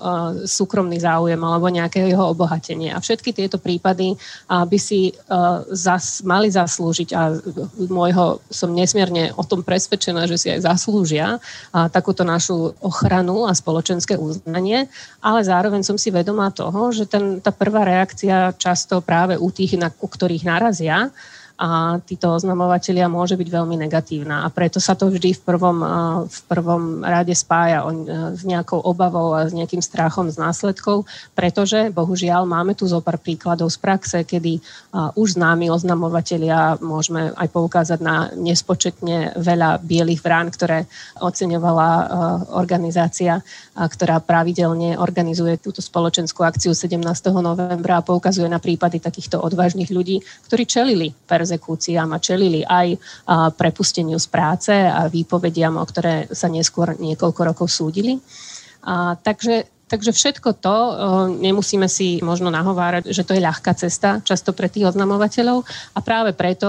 súkromný 0.49 0.97
záujem 0.97 1.37
alebo 1.37 1.69
nejaké 1.69 2.09
jeho 2.09 2.33
obohatenie. 2.33 2.89
A 2.89 2.97
všetky 2.97 3.31
tieto 3.31 3.61
prípady 3.61 4.17
uh, 4.17 4.65
by 4.65 4.79
si 4.81 5.13
uh, 5.13 5.61
zas, 5.69 6.25
mali 6.25 6.49
zaslúžiť 6.49 7.09
a 7.13 7.37
môjho 7.89 8.41
som 8.49 8.73
nesmierne 8.73 9.29
o 9.37 9.43
tom 9.45 9.61
presvedčená, 9.61 10.25
že 10.25 10.37
si 10.41 10.47
aj 10.49 10.65
zaslúžia 10.65 11.37
uh, 11.37 11.87
takúto 11.89 12.25
našu 12.25 12.73
ochranu 12.81 13.45
a 13.45 13.53
spoločenské 13.53 14.17
uznanie, 14.17 14.89
ale 15.21 15.39
zároveň 15.45 15.85
som 15.85 15.95
si 15.99 16.09
vedomá 16.09 16.49
toho, 16.49 16.89
že 16.89 17.05
ten, 17.05 17.37
tá 17.43 17.53
prvá 17.53 17.85
reakcia 17.85 18.57
často 18.57 19.03
práve 19.03 19.37
u 19.37 19.49
tých, 19.53 19.77
na, 19.77 19.91
u 19.91 20.07
ktorých 20.07 20.47
narazia, 20.47 21.11
a 21.61 22.01
títo 22.01 22.33
oznamovateľia 22.33 23.05
môže 23.05 23.37
byť 23.37 23.49
veľmi 23.53 23.75
negatívna. 23.85 24.41
A 24.43 24.49
preto 24.49 24.81
sa 24.81 24.97
to 24.97 25.13
vždy 25.13 25.37
v 25.37 25.41
prvom, 25.45 25.77
v 26.25 26.39
prvom 26.49 27.05
rade 27.05 27.37
spája 27.37 27.85
s 28.33 28.41
nejakou 28.41 28.81
obavou 28.81 29.37
a 29.37 29.45
s 29.45 29.53
nejakým 29.53 29.83
strachom 29.83 30.25
z 30.25 30.41
následkov, 30.41 31.05
pretože 31.37 31.93
bohužiaľ 31.93 32.49
máme 32.49 32.73
tu 32.73 32.89
zo 32.89 32.97
pár 32.97 33.21
príkladov 33.21 33.69
z 33.69 33.77
praxe, 33.77 34.17
kedy 34.25 34.57
už 35.13 35.37
známi 35.37 35.69
oznamovateľia 35.69 36.81
môžeme 36.81 37.29
aj 37.37 37.47
poukázať 37.53 37.99
na 38.01 38.33
nespočetne 38.33 39.37
veľa 39.37 39.85
bielých 39.85 40.25
vrán, 40.25 40.49
ktoré 40.49 40.89
oceňovala 41.21 41.89
organizácia, 42.57 43.45
ktorá 43.77 44.17
pravidelne 44.17 44.97
organizuje 44.97 45.61
túto 45.61 45.85
spoločenskú 45.85 46.41
akciu 46.41 46.73
17. 46.73 46.97
novembra 47.37 48.01
a 48.01 48.05
poukazuje 48.05 48.49
na 48.49 48.57
prípady 48.57 48.97
takýchto 48.97 49.37
odvážnych 49.37 49.93
ľudí, 49.93 50.25
ktorí 50.49 50.65
čelili 50.65 51.13
perze 51.13 51.40
perzekúciám 51.41 52.13
a 52.13 52.21
čelili 52.21 52.61
aj 52.61 53.01
prepusteniu 53.57 54.21
z 54.21 54.27
práce 54.29 54.69
a 54.69 55.09
výpovediam, 55.09 55.73
o 55.81 55.85
ktoré 55.89 56.29
sa 56.29 56.45
neskôr 56.45 56.93
niekoľko 57.01 57.41
rokov 57.41 57.73
súdili. 57.73 58.21
A, 58.85 59.17
takže 59.17 59.65
Takže 59.91 60.15
všetko 60.15 60.63
to 60.63 60.75
nemusíme 61.43 61.83
si 61.91 62.23
možno 62.23 62.47
nahovárať, 62.47 63.11
že 63.11 63.27
to 63.27 63.35
je 63.35 63.43
ľahká 63.43 63.75
cesta 63.75 64.23
často 64.23 64.55
pre 64.55 64.71
tých 64.71 64.87
oznamovateľov 64.87 65.67
a 65.67 65.99
práve 65.99 66.31
preto 66.31 66.63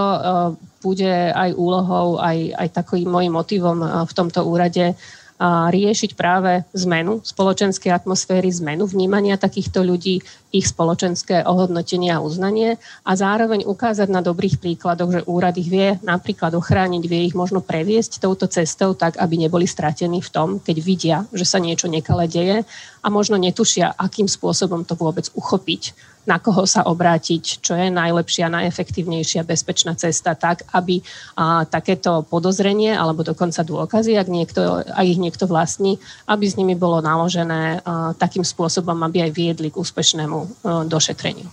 bude 0.83 1.31
aj 1.31 1.55
úlohou, 1.55 2.19
aj, 2.19 2.51
aj 2.51 2.69
takým 2.83 3.07
môjim 3.07 3.31
motivom 3.31 3.79
v 4.11 4.13
tomto 4.19 4.43
úrade 4.43 4.99
riešiť 5.43 6.15
práve 6.15 6.63
zmenu 6.71 7.19
spoločenskej 7.27 7.91
atmosféry, 7.91 8.47
zmenu 8.63 8.87
vnímania 8.87 9.35
takýchto 9.35 9.83
ľudí, 9.83 10.23
ich 10.53 10.69
spoločenské 10.69 11.49
ohodnotenie 11.49 12.13
a 12.13 12.21
uznanie 12.21 12.77
a 13.09 13.13
zároveň 13.17 13.65
ukázať 13.65 14.13
na 14.13 14.21
dobrých 14.21 14.61
príkladoch, 14.61 15.11
že 15.11 15.27
úrad 15.27 15.57
ich 15.57 15.67
vie 15.67 15.97
napríklad 16.05 16.53
ochrániť, 16.53 17.03
vie 17.09 17.33
ich 17.33 17.35
možno 17.35 17.65
previesť 17.65 18.21
touto 18.21 18.47
cestou 18.47 18.93
tak, 18.93 19.17
aby 19.17 19.49
neboli 19.49 19.65
stratení 19.65 20.21
v 20.21 20.31
tom, 20.31 20.49
keď 20.61 20.77
vidia, 20.79 21.19
že 21.33 21.49
sa 21.49 21.57
niečo 21.57 21.89
nekale 21.89 22.29
deje 22.29 22.69
a 23.01 23.07
možno 23.09 23.41
netušia, 23.41 23.97
akým 23.97 24.29
spôsobom 24.29 24.85
to 24.85 24.95
vôbec 24.95 25.27
uchopiť 25.33 26.12
na 26.23 26.39
koho 26.39 26.63
sa 26.69 26.87
obrátiť, 26.87 27.65
čo 27.65 27.75
je 27.75 27.91
najlepšia, 27.91 28.53
najefektívnejšia, 28.53 29.43
bezpečná 29.47 29.99
cesta, 29.99 30.39
tak 30.39 30.63
aby 30.71 31.03
a, 31.35 31.67
takéto 31.67 32.23
podozrenie 32.27 32.95
alebo 32.95 33.27
dokonca 33.27 33.67
dôkazy, 33.67 34.15
ak, 34.15 34.29
niekto, 34.31 34.87
ak 34.87 35.07
ich 35.07 35.19
niekto 35.19 35.51
vlastní, 35.51 35.99
aby 36.31 36.47
s 36.47 36.55
nimi 36.55 36.79
bolo 36.79 37.03
naložené 37.03 37.83
a, 37.83 38.15
takým 38.15 38.47
spôsobom, 38.47 38.97
aby 39.03 39.27
aj 39.27 39.33
viedli 39.35 39.69
k 39.73 39.79
úspešnému 39.81 40.39
a, 40.39 40.49
došetreniu. 40.87 41.51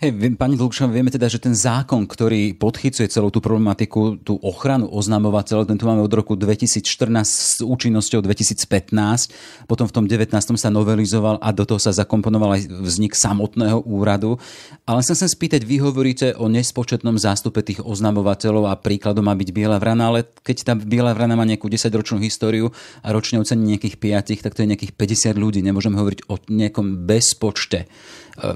Hej, 0.00 0.16
pani 0.40 0.56
Dlhšová, 0.56 0.96
vieme 0.96 1.12
teda, 1.12 1.28
že 1.28 1.36
ten 1.36 1.52
zákon, 1.52 2.08
ktorý 2.08 2.56
podchycuje 2.56 3.04
celú 3.12 3.28
tú 3.28 3.44
problematiku, 3.44 4.16
tú 4.16 4.40
ochranu 4.40 4.88
oznamovateľov, 4.88 5.68
ten 5.68 5.76
tu 5.76 5.84
máme 5.84 6.00
od 6.00 6.08
roku 6.08 6.40
2014 6.40 7.20
s 7.20 7.60
účinnosťou 7.60 8.24
2015, 8.24 9.68
potom 9.68 9.84
v 9.84 9.92
tom 9.92 10.08
19. 10.08 10.32
sa 10.56 10.72
novelizoval 10.72 11.44
a 11.44 11.52
do 11.52 11.68
toho 11.68 11.76
sa 11.76 11.92
zakomponoval 11.92 12.56
aj 12.56 12.72
vznik 12.80 13.12
samotného 13.12 13.84
úradu. 13.84 14.40
Ale 14.88 15.04
sa 15.04 15.12
chcem 15.12 15.28
spýtať, 15.28 15.68
vy 15.68 15.84
hovoríte 15.84 16.32
o 16.40 16.48
nespočetnom 16.48 17.20
zástupe 17.20 17.60
tých 17.60 17.84
oznamovateľov 17.84 18.72
a 18.72 18.80
príkladom 18.80 19.28
má 19.28 19.36
byť 19.36 19.52
Biela 19.52 19.76
vrana, 19.76 20.16
ale 20.16 20.24
keď 20.40 20.56
tá 20.64 20.72
Biela 20.80 21.12
vrana 21.12 21.36
má 21.36 21.44
nejakú 21.44 21.68
10-ročnú 21.68 22.24
históriu 22.24 22.72
a 23.04 23.12
ročne 23.12 23.36
ocení 23.36 23.76
nejakých 23.76 24.00
5, 24.00 24.48
tak 24.48 24.56
to 24.56 24.64
je 24.64 24.70
nejakých 24.72 24.96
50 24.96 25.36
ľudí. 25.36 25.60
Nemôžeme 25.60 26.00
hovoriť 26.00 26.24
o 26.32 26.40
nejakom 26.48 27.04
bezpočte. 27.04 27.84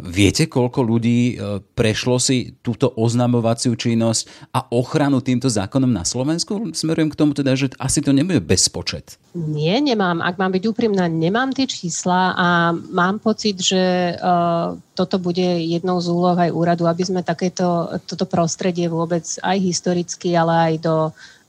Viete, 0.00 0.48
koľko 0.48 0.80
ľudí 0.80 1.34
e, 1.36 1.60
prešlo 1.76 2.16
si 2.16 2.56
túto 2.64 2.88
oznamovaciu 2.96 3.76
činnosť 3.76 4.50
a 4.50 4.66
ochranu 4.72 5.20
týmto 5.20 5.52
zákonom 5.52 5.92
na 5.92 6.02
Slovensku? 6.02 6.72
Smerujem 6.72 7.12
k 7.12 7.18
tomu 7.18 7.36
teda, 7.36 7.52
že 7.52 7.72
asi 7.76 8.00
to 8.00 8.16
nebude 8.16 8.40
bezpočet. 8.40 9.20
Nie, 9.34 9.82
nemám. 9.84 10.24
Ak 10.24 10.40
mám 10.40 10.56
byť 10.56 10.64
úprimná, 10.64 11.10
nemám 11.10 11.52
tie 11.52 11.68
čísla 11.68 12.32
a 12.32 12.72
mám 12.72 13.18
pocit, 13.18 13.58
že 13.58 14.14
uh, 14.14 14.78
toto 14.94 15.18
bude 15.18 15.58
jednou 15.58 15.98
z 15.98 16.06
úloh 16.06 16.38
aj 16.38 16.54
úradu, 16.54 16.86
aby 16.86 17.02
sme 17.02 17.26
takéto 17.26 17.98
toto 18.06 18.30
prostredie 18.30 18.86
vôbec 18.86 19.26
aj 19.42 19.58
historicky, 19.58 20.38
ale 20.38 20.54
aj 20.54 20.74
do 20.86 20.96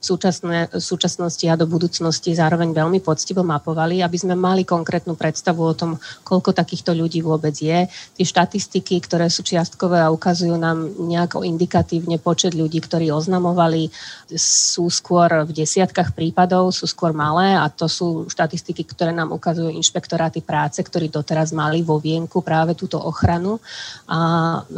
súčasné, 0.06 0.70
súčasnosti 0.78 1.42
a 1.50 1.58
do 1.58 1.66
budúcnosti 1.66 2.30
zároveň 2.38 2.70
veľmi 2.70 3.02
poctivo 3.02 3.42
mapovali, 3.42 4.06
aby 4.06 4.14
sme 4.14 4.38
mali 4.38 4.62
konkrétnu 4.62 5.18
predstavu 5.18 5.58
o 5.66 5.74
tom, 5.74 5.98
koľko 6.22 6.54
takýchto 6.54 6.94
ľudí 6.94 7.26
vôbec 7.26 7.58
je. 7.58 7.90
Tie 7.90 8.26
štatistiky, 8.26 9.02
ktoré 9.02 9.26
sú 9.26 9.42
čiastkové 9.42 9.98
a 9.98 10.14
ukazujú 10.14 10.54
nám 10.54 10.86
nejako 11.10 11.42
indikatívne 11.42 12.22
počet 12.22 12.54
ľudí, 12.54 12.78
ktorí 12.78 13.10
oznamovali, 13.10 13.90
sú 14.38 14.86
skôr 14.86 15.42
v 15.42 15.50
desiatkách 15.50 16.14
prípadov, 16.14 16.70
sú 16.70 16.86
skôr 16.86 17.10
malé 17.10 17.58
a 17.58 17.66
to 17.66 17.90
sú 17.90 18.30
štatistiky, 18.30 18.86
ktoré 18.86 19.10
nám 19.10 19.34
ukazujú 19.34 19.74
inšpektoráty 19.74 20.46
práce, 20.46 20.78
ktorí 20.78 21.10
doteraz 21.10 21.50
mali 21.50 21.82
vo 21.82 21.98
vienku 21.98 22.44
práve 22.44 22.78
túto 22.78 23.00
ochranu 23.02 23.58
a 24.06 24.18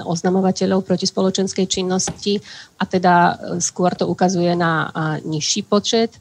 oznamovateľov 0.06 0.86
proti 0.86 1.04
spoločenskej 1.04 1.66
činnosti 1.68 2.38
a 2.78 2.84
teda 2.86 3.14
skôr 3.58 3.94
to 3.94 4.06
ukazuje 4.06 4.54
na 4.54 4.92
nižší 5.26 5.62
počet 5.66 6.14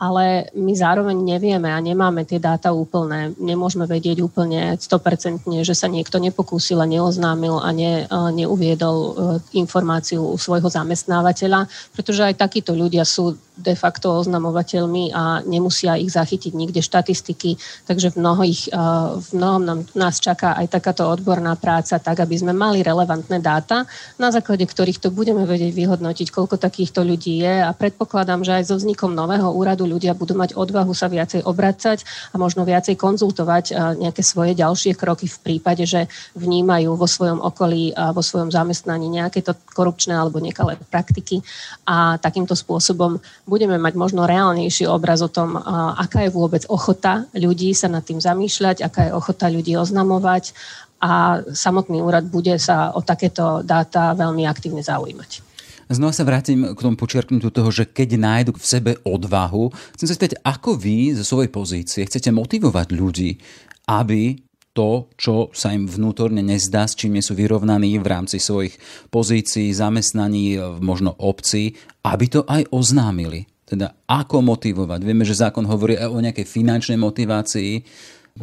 ale 0.00 0.48
my 0.56 0.72
zároveň 0.72 1.12
nevieme 1.12 1.68
a 1.68 1.76
nemáme 1.76 2.24
tie 2.24 2.40
dáta 2.40 2.72
úplné. 2.72 3.36
Nemôžeme 3.36 3.84
vedieť 3.84 4.24
úplne 4.24 4.80
100%, 4.80 5.44
že 5.60 5.76
sa 5.76 5.92
niekto 5.92 6.16
nepokúsil 6.16 6.80
a 6.80 6.88
neoznámil 6.88 7.60
a 7.60 7.68
ne, 7.76 8.08
neuviedol 8.08 8.96
e, 8.96 9.12
informáciu 9.60 10.24
u 10.24 10.40
svojho 10.40 10.72
zamestnávateľa, 10.72 11.68
pretože 11.92 12.24
aj 12.24 12.40
takíto 12.40 12.72
ľudia 12.72 13.04
sú 13.04 13.36
de 13.60 13.76
facto 13.76 14.16
oznamovateľmi 14.16 15.12
a 15.12 15.44
nemusia 15.44 16.00
ich 16.00 16.16
zachytiť 16.16 16.56
nikde 16.56 16.80
štatistiky, 16.80 17.60
takže 17.84 18.16
v, 18.16 18.24
mnohých, 18.24 18.72
e, 18.72 18.80
v 19.20 19.28
mnohom 19.36 19.62
nám, 19.68 19.80
nás 19.92 20.16
čaká 20.16 20.56
aj 20.56 20.80
takáto 20.80 21.04
odborná 21.04 21.60
práca, 21.60 22.00
tak 22.00 22.24
aby 22.24 22.40
sme 22.40 22.56
mali 22.56 22.80
relevantné 22.80 23.36
dáta, 23.44 23.84
na 24.16 24.32
základe 24.32 24.64
ktorých 24.64 24.96
to 24.96 25.12
budeme 25.12 25.44
vedieť 25.44 25.76
vyhodnotiť, 25.76 26.32
koľko 26.32 26.56
takýchto 26.56 27.04
ľudí 27.04 27.44
je 27.44 27.54
a 27.60 27.68
predpokladám, 27.76 28.40
že 28.48 28.56
aj 28.56 28.72
so 28.72 28.80
vznikom 28.80 29.12
nového 29.12 29.52
úradu 29.52 29.89
ľudia 29.90 30.14
budú 30.14 30.38
mať 30.38 30.54
odvahu 30.54 30.94
sa 30.94 31.10
viacej 31.10 31.42
obracať 31.42 32.06
a 32.30 32.38
možno 32.38 32.62
viacej 32.62 32.94
konzultovať 32.94 33.98
nejaké 33.98 34.22
svoje 34.22 34.54
ďalšie 34.54 34.94
kroky 34.94 35.26
v 35.26 35.38
prípade, 35.42 35.82
že 35.82 36.06
vnímajú 36.38 36.94
vo 36.94 37.10
svojom 37.10 37.42
okolí 37.42 37.90
a 37.98 38.14
vo 38.14 38.22
svojom 38.22 38.54
zamestnaní 38.54 39.10
nejaké 39.10 39.42
to 39.42 39.58
korupčné 39.74 40.14
alebo 40.14 40.38
nekalé 40.38 40.78
praktiky 40.78 41.42
a 41.90 42.14
takýmto 42.22 42.54
spôsobom 42.54 43.18
budeme 43.50 43.74
mať 43.82 43.98
možno 43.98 44.30
reálnejší 44.30 44.86
obraz 44.86 45.18
o 45.26 45.32
tom, 45.32 45.58
aká 45.98 46.22
je 46.22 46.30
vôbec 46.30 46.62
ochota 46.70 47.26
ľudí 47.34 47.74
sa 47.74 47.90
nad 47.90 48.06
tým 48.06 48.22
zamýšľať, 48.22 48.86
aká 48.86 49.10
je 49.10 49.16
ochota 49.16 49.50
ľudí 49.50 49.74
oznamovať 49.74 50.54
a 51.00 51.40
samotný 51.48 52.04
úrad 52.04 52.28
bude 52.28 52.60
sa 52.60 52.92
o 52.92 53.00
takéto 53.00 53.64
dáta 53.64 54.12
veľmi 54.12 54.44
aktívne 54.44 54.84
zaujímať. 54.84 55.49
Znova 55.90 56.14
sa 56.14 56.22
vrátim 56.22 56.70
k 56.70 56.78
tomu 56.78 56.94
počiarknutiu 56.94 57.50
toho, 57.50 57.74
že 57.74 57.82
keď 57.82 58.14
nájdu 58.14 58.54
v 58.54 58.62
sebe 58.62 58.92
odvahu, 59.02 59.74
chcem 59.98 60.06
sa 60.06 60.14
spýtať, 60.14 60.38
ako 60.46 60.78
vy 60.78 61.18
zo 61.18 61.26
svojej 61.26 61.50
pozície 61.50 62.06
chcete 62.06 62.30
motivovať 62.30 62.94
ľudí, 62.94 63.42
aby 63.90 64.38
to, 64.70 65.10
čo 65.18 65.50
sa 65.50 65.74
im 65.74 65.90
vnútorne 65.90 66.46
nezdá, 66.46 66.86
s 66.86 66.94
čím 66.94 67.18
nie 67.18 67.26
sú 67.26 67.34
vyrovnaní 67.34 67.98
v 67.98 68.06
rámci 68.06 68.38
svojich 68.38 68.78
pozícií, 69.10 69.74
zamestnaní, 69.74 70.62
možno 70.78 71.10
obcí, 71.18 71.74
aby 72.06 72.24
to 72.30 72.46
aj 72.46 72.70
oznámili. 72.70 73.50
Teda 73.66 73.90
ako 74.06 74.46
motivovať? 74.46 75.02
Vieme, 75.02 75.26
že 75.26 75.34
zákon 75.34 75.66
hovorí 75.66 75.98
aj 75.98 76.06
o 76.06 76.22
nejakej 76.22 76.46
finančnej 76.46 76.98
motivácii. 77.02 77.82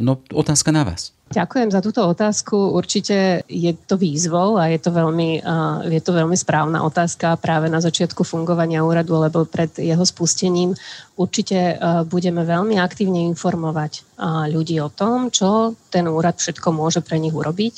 No 0.04 0.20
otázka 0.36 0.76
na 0.76 0.84
vás. 0.84 1.16
Ďakujem 1.28 1.76
za 1.76 1.84
túto 1.84 2.08
otázku. 2.08 2.56
Určite 2.72 3.44
je 3.52 3.76
to 3.76 4.00
výzvou 4.00 4.56
a 4.56 4.72
je 4.72 4.80
to 4.80 4.96
veľmi, 4.96 5.44
je 5.92 6.02
to 6.02 6.16
veľmi 6.16 6.40
správna 6.40 6.80
otázka 6.88 7.36
práve 7.36 7.68
na 7.68 7.84
začiatku 7.84 8.24
fungovania 8.24 8.80
úradu, 8.88 9.20
lebo 9.20 9.44
pred 9.44 9.68
jeho 9.76 10.08
spustením 10.08 10.72
určite 11.20 11.76
budeme 12.08 12.48
veľmi 12.48 12.80
aktívne 12.80 13.28
informovať 13.28 14.08
ľudí 14.48 14.80
o 14.80 14.88
tom, 14.88 15.28
čo 15.28 15.76
ten 15.92 16.08
úrad 16.08 16.40
všetko 16.40 16.72
môže 16.72 17.04
pre 17.04 17.20
nich 17.20 17.36
urobiť 17.36 17.76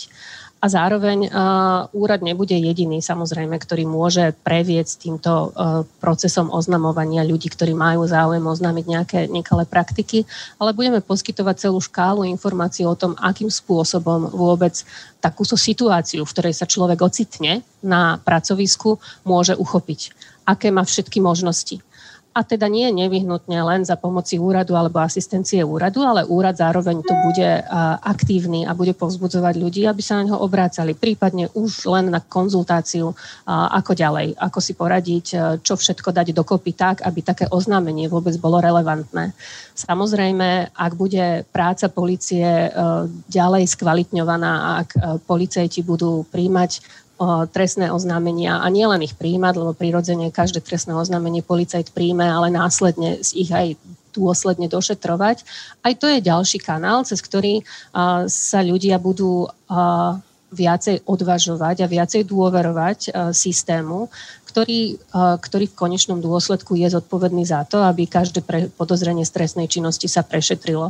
a 0.60 0.66
zároveň 0.68 1.32
uh, 1.32 1.88
úrad 1.96 2.20
nebude 2.20 2.52
jediný, 2.52 3.00
samozrejme, 3.00 3.56
ktorý 3.56 3.88
môže 3.88 4.36
previeť 4.44 5.00
týmto 5.00 5.32
uh, 5.32 5.88
procesom 6.04 6.52
oznamovania 6.52 7.24
ľudí, 7.24 7.48
ktorí 7.48 7.72
majú 7.72 8.04
záujem 8.04 8.44
oznámiť 8.44 8.86
nejaké 8.86 9.20
nekalé 9.32 9.64
praktiky, 9.64 10.28
ale 10.60 10.76
budeme 10.76 11.00
poskytovať 11.00 11.56
celú 11.68 11.80
škálu 11.80 12.28
informácií 12.28 12.84
o 12.84 13.00
tom, 13.00 13.16
akým 13.16 13.48
spôsobom 13.48 14.36
vôbec 14.36 14.76
takúto 15.24 15.56
situáciu, 15.56 16.28
v 16.28 16.34
ktorej 16.36 16.54
sa 16.56 16.68
človek 16.68 17.00
ocitne 17.08 17.64
na 17.80 18.20
pracovisku, 18.20 19.00
môže 19.24 19.56
uchopiť. 19.56 20.12
Aké 20.44 20.76
má 20.76 20.84
všetky 20.84 21.24
možnosti 21.24 21.80
a 22.30 22.46
teda 22.46 22.70
nie 22.70 22.88
nevyhnutne 22.94 23.58
len 23.66 23.82
za 23.82 23.98
pomoci 23.98 24.38
úradu 24.38 24.78
alebo 24.78 25.02
asistencie 25.02 25.66
úradu, 25.66 26.06
ale 26.06 26.24
úrad 26.24 26.56
zároveň 26.56 27.02
tu 27.02 27.12
bude 27.26 27.50
aktívny 28.06 28.70
a 28.70 28.78
bude 28.78 28.94
povzbudzovať 28.94 29.56
ľudí, 29.58 29.82
aby 29.90 30.00
sa 30.00 30.22
na 30.22 30.30
neho 30.30 30.38
obrácali, 30.38 30.94
prípadne 30.94 31.50
už 31.58 31.90
len 31.90 32.14
na 32.14 32.22
konzultáciu, 32.22 33.18
ako 33.50 33.92
ďalej, 33.98 34.38
ako 34.38 34.60
si 34.62 34.74
poradiť, 34.78 35.26
čo 35.66 35.74
všetko 35.74 36.14
dať 36.14 36.32
dokopy 36.32 36.72
tak, 36.78 37.02
aby 37.02 37.20
také 37.26 37.50
oznámenie 37.50 38.06
vôbec 38.06 38.38
bolo 38.38 38.62
relevantné. 38.62 39.34
Samozrejme, 39.74 40.76
ak 40.76 40.92
bude 40.94 41.44
práca 41.50 41.90
policie 41.90 42.70
ďalej 43.26 43.64
skvalitňovaná, 43.74 44.86
ak 44.86 44.90
policajti 45.26 45.82
budú 45.82 46.28
príjmať 46.30 46.99
trestné 47.52 47.92
oznámenia 47.92 48.64
a 48.64 48.68
nielen 48.72 49.04
ich 49.04 49.12
príjmať, 49.12 49.54
lebo 49.60 49.76
prirodzene 49.76 50.32
každé 50.32 50.64
trestné 50.64 50.96
oznámenie 50.96 51.44
policajt 51.44 51.92
príjme, 51.92 52.24
ale 52.24 52.48
následne 52.48 53.20
ich 53.36 53.52
aj 53.52 53.76
dôsledne 54.16 54.72
došetrovať. 54.72 55.44
Aj 55.84 55.94
to 56.00 56.08
je 56.08 56.24
ďalší 56.24 56.64
kanál, 56.64 57.04
cez 57.04 57.20
ktorý 57.20 57.62
sa 58.26 58.60
ľudia 58.64 58.98
budú 58.98 59.52
viacej 60.50 61.06
odvažovať 61.06 61.86
a 61.86 61.92
viacej 61.92 62.26
dôverovať 62.26 63.14
systému, 63.36 64.10
ktorý, 64.50 64.98
ktorý 65.14 65.66
v 65.70 65.78
konečnom 65.78 66.18
dôsledku 66.18 66.74
je 66.74 66.90
zodpovedný 66.90 67.46
za 67.46 67.70
to, 67.70 67.86
aby 67.86 68.10
každé 68.10 68.42
podozrenie 68.74 69.22
z 69.22 69.36
trestnej 69.38 69.70
činnosti 69.70 70.10
sa 70.10 70.26
prešetrilo 70.26 70.90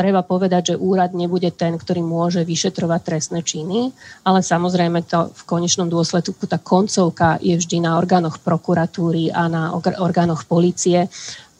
treba 0.00 0.24
povedať, 0.24 0.72
že 0.72 0.80
úrad 0.80 1.12
nebude 1.12 1.52
ten, 1.52 1.76
ktorý 1.76 2.00
môže 2.00 2.40
vyšetrovať 2.40 3.00
trestné 3.04 3.44
činy, 3.44 3.92
ale 4.24 4.40
samozrejme 4.40 5.04
to 5.04 5.28
v 5.28 5.42
konečnom 5.44 5.92
dôsledku 5.92 6.40
tá 6.48 6.56
koncovka 6.56 7.36
je 7.44 7.52
vždy 7.60 7.84
na 7.84 8.00
orgánoch 8.00 8.40
prokuratúry 8.40 9.28
a 9.28 9.44
na 9.52 9.76
orgánoch 9.76 10.48
policie. 10.48 11.04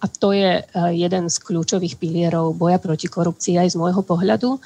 A 0.00 0.08
to 0.08 0.32
je 0.32 0.60
eh, 0.60 0.92
jeden 0.96 1.28
z 1.28 1.36
kľúčových 1.38 2.00
pilierov 2.00 2.56
boja 2.56 2.80
proti 2.80 3.06
korupcii 3.06 3.60
aj 3.60 3.68
z 3.72 3.76
môjho 3.76 4.00
pohľadu. 4.00 4.56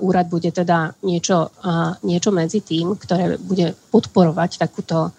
Úrad 0.00 0.26
bude 0.26 0.50
teda 0.50 0.98
niečo, 1.06 1.54
niečo 2.02 2.30
medzi 2.34 2.58
tým, 2.58 2.98
ktoré 2.98 3.38
bude 3.38 3.78
podporovať 3.94 4.58
takúto 4.58 5.14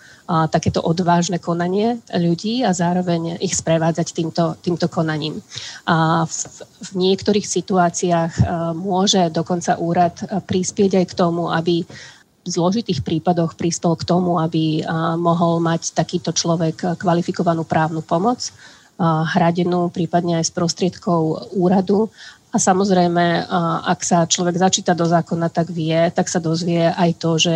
takéto 0.47 0.79
odvážne 0.79 1.43
konanie 1.43 1.99
ľudí 2.07 2.63
a 2.63 2.71
zároveň 2.71 3.41
ich 3.43 3.51
sprevádzať 3.51 4.07
týmto, 4.15 4.55
týmto 4.63 4.87
konaním. 4.87 5.43
A 5.87 6.23
v, 6.23 6.35
v 6.87 6.89
niektorých 6.95 7.43
situáciách 7.43 8.33
môže 8.75 9.27
dokonca 9.27 9.75
úrad 9.75 10.15
prispieť 10.47 11.03
aj 11.03 11.05
k 11.11 11.17
tomu, 11.17 11.51
aby 11.51 11.83
v 12.41 12.47
zložitých 12.47 13.05
prípadoch 13.05 13.53
prispel 13.53 13.93
k 13.99 14.07
tomu, 14.07 14.39
aby 14.39 14.81
mohol 15.19 15.61
mať 15.61 15.93
takýto 15.93 16.33
človek 16.33 16.97
kvalifikovanú 16.97 17.67
právnu 17.67 18.01
pomoc, 18.01 18.49
hradenú 19.01 19.89
prípadne 19.89 20.37
aj 20.37 20.49
z 20.49 20.51
prostriedkov 20.53 21.49
úradu 21.57 22.13
a 22.51 22.59
samozrejme, 22.59 23.47
ak 23.87 23.99
sa 24.03 24.27
človek 24.27 24.59
začíta 24.59 24.91
do 24.91 25.07
zákona, 25.07 25.47
tak 25.47 25.71
vie, 25.71 26.11
tak 26.11 26.27
sa 26.27 26.43
dozvie 26.43 26.91
aj 26.91 27.09
to, 27.17 27.39
že 27.39 27.55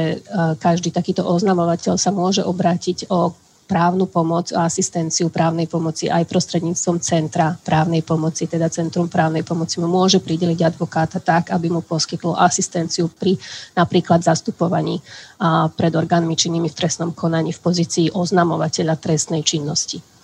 každý 0.57 0.89
takýto 0.89 1.21
oznamovateľ 1.27 1.99
sa 1.99 2.15
môže 2.15 2.41
obrátiť 2.41 3.11
o 3.11 3.35
právnu 3.65 4.05
pomoc 4.05 4.53
a 4.53 4.69
asistenciu 4.69 5.33
právnej 5.33 5.65
pomoci 5.65 6.05
aj 6.05 6.29
prostredníctvom 6.29 7.01
centra 7.01 7.57
právnej 7.65 8.05
pomoci, 8.05 8.45
teda 8.45 8.69
Centrum 8.69 9.09
právnej 9.09 9.41
pomoci 9.41 9.81
mu 9.81 9.89
môže 9.89 10.21
prideliť 10.21 10.61
advokáta 10.63 11.17
tak, 11.17 11.49
aby 11.49 11.73
mu 11.73 11.81
poskytlo 11.81 12.37
asistenciu 12.37 13.09
pri 13.09 13.35
napríklad 13.73 14.21
zastupovaní 14.21 15.01
pred 15.75 15.93
orgánmi 15.97 16.37
činnými 16.37 16.69
v 16.69 16.77
trestnom 16.77 17.11
konaní 17.11 17.57
v 17.57 17.59
pozícii 17.59 18.13
oznamovateľa 18.13 19.01
trestnej 19.01 19.41
činnosti. 19.41 20.14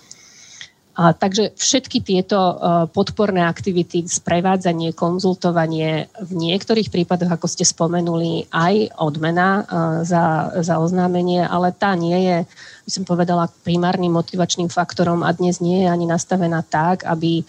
A, 0.92 1.16
takže 1.16 1.56
všetky 1.56 2.04
tieto 2.04 2.36
uh, 2.36 2.56
podporné 2.84 3.40
aktivity, 3.48 4.04
sprevádzanie, 4.04 4.92
konzultovanie, 4.92 6.12
v 6.20 6.32
niektorých 6.36 6.92
prípadoch, 6.92 7.32
ako 7.32 7.48
ste 7.48 7.64
spomenuli, 7.64 8.52
aj 8.52 8.92
odmena 9.00 9.64
uh, 9.64 9.64
za, 10.04 10.52
za 10.60 10.76
oznámenie, 10.76 11.40
ale 11.48 11.72
tá 11.72 11.96
nie 11.96 12.28
je, 12.28 12.36
by 12.84 12.90
som 12.92 13.04
povedala, 13.08 13.48
primárnym 13.64 14.12
motivačným 14.12 14.68
faktorom 14.68 15.24
a 15.24 15.32
dnes 15.32 15.64
nie 15.64 15.80
je 15.84 15.88
ani 15.88 16.04
nastavená 16.04 16.60
tak, 16.60 17.08
aby 17.08 17.40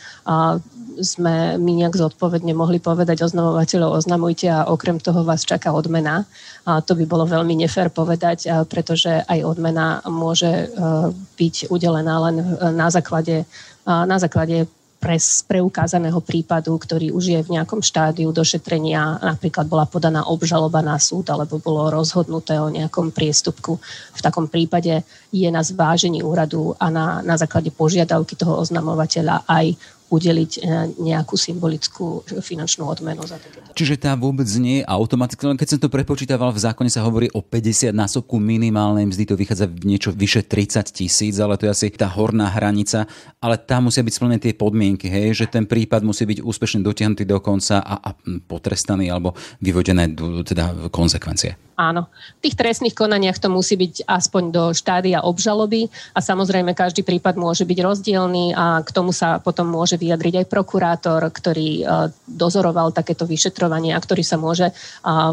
sme 1.00 1.58
my 1.58 1.72
nejak 1.82 1.96
zodpovedne 1.96 2.54
mohli 2.54 2.78
povedať 2.78 3.24
oznamovateľov, 3.26 3.98
oznamujte 3.98 4.48
a 4.52 4.68
okrem 4.70 5.00
toho 5.00 5.26
vás 5.26 5.48
čaká 5.48 5.74
odmena. 5.74 6.28
A 6.68 6.84
to 6.84 6.94
by 6.94 7.08
bolo 7.08 7.26
veľmi 7.26 7.56
nefér 7.58 7.90
povedať, 7.90 8.52
pretože 8.68 9.24
aj 9.26 9.40
odmena 9.42 10.04
môže 10.08 10.48
e, 10.50 10.66
byť 11.14 11.74
udelená 11.74 12.16
len 12.30 12.36
na 12.76 12.88
základe, 12.94 13.48
na 13.86 14.18
základe 14.20 14.70
pres, 15.04 15.44
preukázaného 15.44 16.24
prípadu, 16.24 16.80
ktorý 16.80 17.12
už 17.12 17.26
je 17.36 17.40
v 17.44 17.60
nejakom 17.60 17.84
štádiu 17.84 18.32
došetrenia, 18.32 19.20
napríklad 19.20 19.68
bola 19.68 19.84
podaná 19.84 20.24
obžaloba 20.24 20.80
na 20.80 20.96
súd 20.96 21.28
alebo 21.28 21.60
bolo 21.60 21.92
rozhodnuté 21.92 22.56
o 22.56 22.72
nejakom 22.72 23.12
priestupku. 23.12 23.76
V 24.16 24.22
takom 24.24 24.48
prípade 24.48 25.04
je 25.36 25.50
na 25.52 25.60
zvážení 25.60 26.24
úradu 26.24 26.72
a 26.80 26.88
na, 26.88 27.20
na 27.20 27.36
základe 27.36 27.76
požiadavky 27.76 28.40
toho 28.40 28.64
oznamovateľa 28.64 29.44
aj 29.44 29.76
udeliť 30.14 30.52
e, 30.58 30.60
nejakú 31.02 31.34
symbolickú 31.34 32.22
finančnú 32.22 32.86
odmenu 32.86 33.26
za 33.26 33.42
takéto. 33.42 33.74
Čiže 33.74 33.98
tá 33.98 34.14
vôbec 34.14 34.46
nie 34.62 34.86
je 34.86 34.86
automatická, 34.86 35.50
len 35.50 35.58
keď 35.58 35.68
som 35.74 35.80
to 35.82 35.90
prepočítaval, 35.90 36.54
v 36.54 36.62
zákone 36.62 36.94
sa 36.94 37.02
hovorí 37.02 37.34
o 37.34 37.42
50 37.42 37.90
násobku 37.90 38.38
minimálnej 38.38 39.10
mzdy, 39.10 39.26
to 39.26 39.34
vychádza 39.34 39.66
niečo 39.82 40.14
vyše 40.14 40.46
30 40.46 40.94
tisíc, 40.94 41.42
ale 41.42 41.58
to 41.58 41.66
je 41.66 41.74
asi 41.74 41.90
tá 41.90 42.06
horná 42.06 42.54
hranica, 42.54 43.10
ale 43.42 43.58
tam 43.58 43.90
musia 43.90 44.06
byť 44.06 44.14
splnené 44.14 44.38
tie 44.38 44.54
podmienky, 44.54 45.10
hej, 45.10 45.34
že 45.34 45.46
ten 45.50 45.66
prípad 45.66 46.06
musí 46.06 46.30
byť 46.30 46.46
úspešne 46.46 46.86
dotiahnutý 46.86 47.26
do 47.26 47.42
konca 47.42 47.82
a, 47.82 47.98
a 47.98 48.10
potrestaný 48.46 49.10
alebo 49.10 49.34
vyvodené 49.58 50.14
teda 50.46 50.94
konsekvencie. 50.94 51.74
Áno. 51.74 52.06
V 52.38 52.50
tých 52.50 52.56
trestných 52.58 52.94
konaniach 52.94 53.42
to 53.42 53.50
musí 53.50 53.74
byť 53.74 54.06
aspoň 54.06 54.44
do 54.54 54.64
štádia 54.78 55.26
obžaloby 55.26 55.90
a 56.14 56.22
samozrejme 56.22 56.78
každý 56.78 57.02
prípad 57.02 57.34
môže 57.34 57.66
byť 57.66 57.80
rozdielný 57.82 58.54
a 58.54 58.86
k 58.86 58.90
tomu 58.94 59.10
sa 59.10 59.42
potom 59.42 59.66
môže 59.66 59.98
vyjadriť 60.04 60.44
aj 60.44 60.52
prokurátor, 60.52 61.24
ktorý 61.32 61.70
e, 61.80 61.84
dozoroval 62.28 62.92
takéto 62.92 63.24
vyšetrovanie 63.24 63.96
a 63.96 64.04
ktorý 64.04 64.22
sa 64.22 64.36
môže 64.36 64.76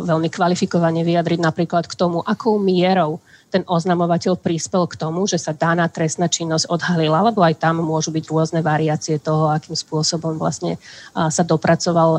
veľmi 0.06 0.30
kvalifikovane 0.30 1.02
vyjadriť 1.02 1.40
napríklad 1.42 1.90
k 1.90 1.98
tomu, 1.98 2.22
akou 2.22 2.62
mierou 2.62 3.18
ten 3.50 3.66
oznamovateľ 3.66 4.38
prispel 4.38 4.86
k 4.86 4.94
tomu, 4.94 5.26
že 5.26 5.42
sa 5.42 5.50
daná 5.50 5.90
trestná 5.90 6.30
činnosť 6.30 6.70
odhalila, 6.70 7.26
lebo 7.26 7.42
aj 7.42 7.58
tam 7.58 7.82
môžu 7.82 8.14
byť 8.14 8.24
rôzne 8.30 8.60
variácie 8.62 9.18
toho, 9.18 9.50
akým 9.50 9.74
spôsobom 9.74 10.38
vlastne 10.38 10.78
sa 11.12 11.42
dopracoval 11.42 12.10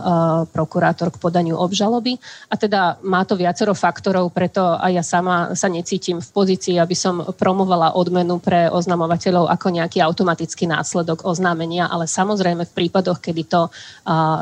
prokurátor 0.52 1.08
k 1.15 1.22
podaniu 1.24 1.56
obžaloby. 1.56 2.20
A 2.52 2.60
teda 2.60 3.00
má 3.08 3.24
to 3.24 3.39
viacero 3.39 3.72
faktorov, 3.72 4.36
preto 4.36 4.76
aj 4.76 4.91
ja 4.91 5.04
sama 5.08 5.56
sa 5.56 5.72
necítim 5.72 6.20
v 6.20 6.30
pozícii, 6.36 6.76
aby 6.76 6.91
som 6.91 7.24
promovala 7.39 7.96
odmenu 7.96 8.44
pre 8.44 8.67
oznamovateľov 8.67 9.48
ako 9.48 9.67
nejaký 9.72 10.04
automatický 10.04 10.67
následok 10.67 11.24
oznámenia, 11.24 11.88
ale 11.88 12.12
samozrejme 12.12 12.67
v 12.67 12.76
prípadoch, 12.76 13.24
kedy 13.24 13.48
to 13.48 13.72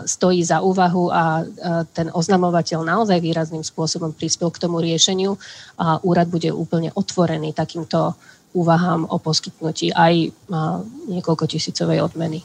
stojí 0.09 0.41
za 0.41 0.65
úvahu 0.65 1.13
a 1.13 1.45
ten 1.93 2.09
oznamovateľ 2.09 2.81
naozaj 2.81 3.21
výrazným 3.21 3.61
spôsobom 3.61 4.15
prispel 4.15 4.49
k 4.49 4.57
tomu 4.57 4.81
riešeniu, 4.81 5.37
úrad 6.01 6.31
bude 6.31 6.49
úplne 6.49 6.78
úplne 6.79 6.95
otvorený 6.95 7.51
takýmto 7.51 8.15
úvahám 8.55 9.03
o 9.11 9.19
poskytnutí 9.19 9.91
aj 9.91 10.31
niekoľko 11.11 11.43
tisícovej 11.43 11.99
odmeny. 11.99 12.39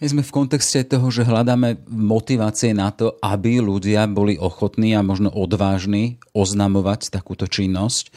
My 0.00 0.06
sme 0.08 0.22
v 0.24 0.32
kontexte 0.32 0.84
toho, 0.88 1.08
že 1.12 1.28
hľadáme 1.28 1.84
motivácie 1.88 2.72
na 2.72 2.88
to, 2.92 3.16
aby 3.20 3.60
ľudia 3.60 4.08
boli 4.08 4.40
ochotní 4.40 4.96
a 4.96 5.04
možno 5.04 5.28
odvážni 5.28 6.16
oznamovať 6.32 7.12
takúto 7.12 7.44
činnosť. 7.44 8.08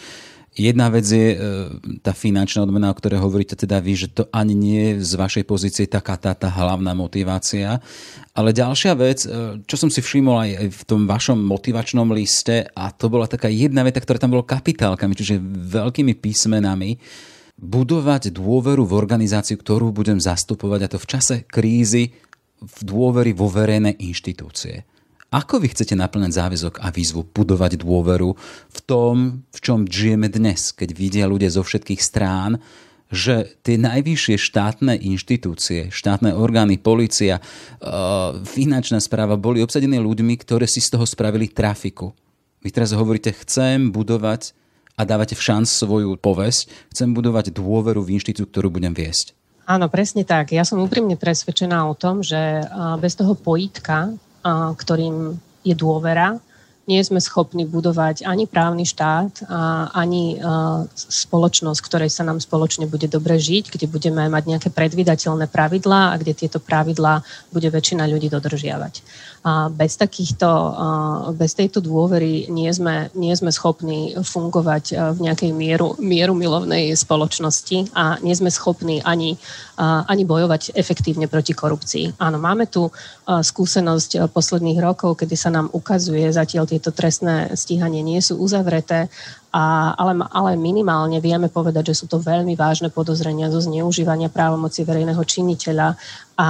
Jedna 0.60 0.92
vec 0.92 1.08
je 1.08 1.28
e, 1.32 1.38
tá 2.04 2.12
finančná 2.12 2.68
odmena, 2.68 2.92
o 2.92 2.98
ktorej 3.00 3.24
hovoríte 3.24 3.56
teda 3.56 3.80
vy, 3.80 3.96
že 3.96 4.12
to 4.12 4.28
ani 4.36 4.52
nie 4.52 4.82
je 4.92 5.08
z 5.08 5.14
vašej 5.16 5.44
pozície 5.48 5.88
taká 5.88 6.20
tá, 6.20 6.36
tá 6.36 6.52
hlavná 6.52 6.92
motivácia. 6.92 7.80
Ale 8.36 8.52
ďalšia 8.52 8.92
vec, 9.00 9.24
e, 9.24 9.64
čo 9.64 9.76
som 9.80 9.88
si 9.88 10.04
všimol 10.04 10.36
aj 10.36 10.52
v 10.68 10.82
tom 10.84 11.08
vašom 11.08 11.40
motivačnom 11.40 12.12
liste, 12.12 12.68
a 12.76 12.92
to 12.92 13.08
bola 13.08 13.32
taká 13.32 13.48
jedna 13.48 13.88
veta, 13.88 14.04
ktorá 14.04 14.20
tam 14.20 14.36
bola 14.36 14.44
kapitálkami, 14.44 15.16
čiže 15.16 15.40
veľkými 15.80 16.20
písmenami, 16.20 17.00
budovať 17.56 18.36
dôveru 18.36 18.84
v 18.84 18.96
organizáciu, 19.00 19.56
ktorú 19.56 19.96
budem 19.96 20.20
zastupovať, 20.20 20.80
a 20.84 20.92
to 20.92 21.00
v 21.00 21.08
čase 21.08 21.36
krízy, 21.48 22.12
v 22.60 22.80
dôvery 22.84 23.32
vo 23.32 23.48
verejné 23.48 23.96
inštitúcie. 23.96 24.84
Ako 25.30 25.62
vy 25.62 25.70
chcete 25.70 25.94
naplňať 25.94 26.42
záväzok 26.42 26.82
a 26.82 26.90
výzvu 26.90 27.22
budovať 27.22 27.78
dôveru 27.86 28.34
v 28.74 28.80
tom, 28.90 29.46
v 29.54 29.60
čom 29.62 29.86
žijeme 29.86 30.26
dnes, 30.26 30.74
keď 30.74 30.90
vidia 30.98 31.26
ľudia 31.30 31.54
zo 31.54 31.62
všetkých 31.62 32.02
strán, 32.02 32.58
že 33.14 33.58
tie 33.62 33.78
najvyššie 33.78 34.42
štátne 34.42 34.98
inštitúcie, 34.98 35.94
štátne 35.94 36.34
orgány, 36.34 36.82
policia, 36.82 37.38
e, 37.38 37.42
finančná 38.42 38.98
správa 38.98 39.38
boli 39.38 39.62
obsadené 39.62 40.02
ľuďmi, 40.02 40.34
ktoré 40.42 40.66
si 40.66 40.82
z 40.82 40.98
toho 40.98 41.06
spravili 41.06 41.46
trafiku. 41.46 42.10
Vy 42.66 42.74
teraz 42.74 42.94
hovoríte, 42.98 43.30
chcem 43.46 43.94
budovať 43.94 44.58
a 44.98 45.06
dávate 45.06 45.38
v 45.38 45.46
šanc 45.46 45.70
svoju 45.70 46.18
povesť, 46.18 46.90
chcem 46.90 47.14
budovať 47.14 47.54
dôveru 47.54 48.02
v 48.02 48.18
inštitúciu, 48.18 48.50
ktorú 48.50 48.82
budem 48.82 48.98
viesť. 48.98 49.38
Áno, 49.70 49.94
presne 49.94 50.26
tak. 50.26 50.58
Ja 50.58 50.66
som 50.66 50.82
úprimne 50.82 51.14
presvedčená 51.14 51.86
o 51.86 51.94
tom, 51.94 52.26
že 52.26 52.66
bez 52.98 53.14
toho 53.14 53.38
pojítka 53.38 54.18
ktorým 54.46 55.38
je 55.64 55.76
dôvera. 55.76 56.40
Nie 56.90 57.06
sme 57.06 57.22
schopní 57.22 57.70
budovať 57.70 58.26
ani 58.26 58.50
právny 58.50 58.82
štát, 58.82 59.46
ani 59.94 60.42
spoločnosť, 60.98 61.80
ktorej 61.86 62.10
sa 62.10 62.26
nám 62.26 62.42
spoločne 62.42 62.90
bude 62.90 63.06
dobre 63.06 63.38
žiť, 63.38 63.70
kde 63.70 63.86
budeme 63.86 64.26
mať 64.26 64.44
nejaké 64.50 64.70
predvydateľné 64.74 65.54
pravidlá 65.54 66.10
a 66.10 66.18
kde 66.18 66.34
tieto 66.34 66.58
pravidlá 66.58 67.22
bude 67.54 67.70
väčšina 67.70 68.10
ľudí 68.10 68.34
dodržiavať. 68.34 69.06
A 69.40 69.72
bez, 69.72 69.96
takýchto, 69.96 70.50
bez 71.40 71.56
tejto 71.56 71.80
dôvery 71.80 72.52
nie 72.52 72.68
sme, 72.76 73.08
nie 73.16 73.32
sme 73.32 73.56
schopní 73.56 74.12
fungovať 74.20 75.16
v 75.16 75.20
nejakej 75.24 75.52
mieru, 75.56 75.96
mieru 75.96 76.36
milovnej 76.36 76.92
spoločnosti 76.92 77.96
a 77.96 78.20
nie 78.20 78.36
sme 78.36 78.52
schopní 78.52 79.00
ani, 79.00 79.40
ani 79.80 80.24
bojovať 80.28 80.76
efektívne 80.76 81.32
proti 81.32 81.56
korupcii. 81.56 82.20
Áno, 82.20 82.36
máme 82.36 82.68
tu 82.68 82.92
skúsenosť 83.26 84.28
posledných 84.28 84.84
rokov, 84.84 85.24
kedy 85.24 85.36
sa 85.40 85.48
nám 85.56 85.72
ukazuje, 85.72 86.28
zatiaľ 86.36 86.68
tieto 86.68 86.92
trestné 86.92 87.56
stíhanie 87.56 88.04
nie 88.04 88.20
sú 88.20 88.36
uzavreté, 88.44 89.08
a, 89.50 89.98
ale, 89.98 90.14
ale 90.30 90.52
minimálne 90.62 91.18
vieme 91.18 91.50
povedať, 91.50 91.90
že 91.90 91.98
sú 92.02 92.06
to 92.06 92.22
veľmi 92.22 92.54
vážne 92.54 92.94
podozrenia 92.94 93.50
zo 93.50 93.58
zneužívania 93.66 94.30
právomoci 94.30 94.86
verejného 94.86 95.22
činiteľa 95.26 95.98
a 96.40 96.48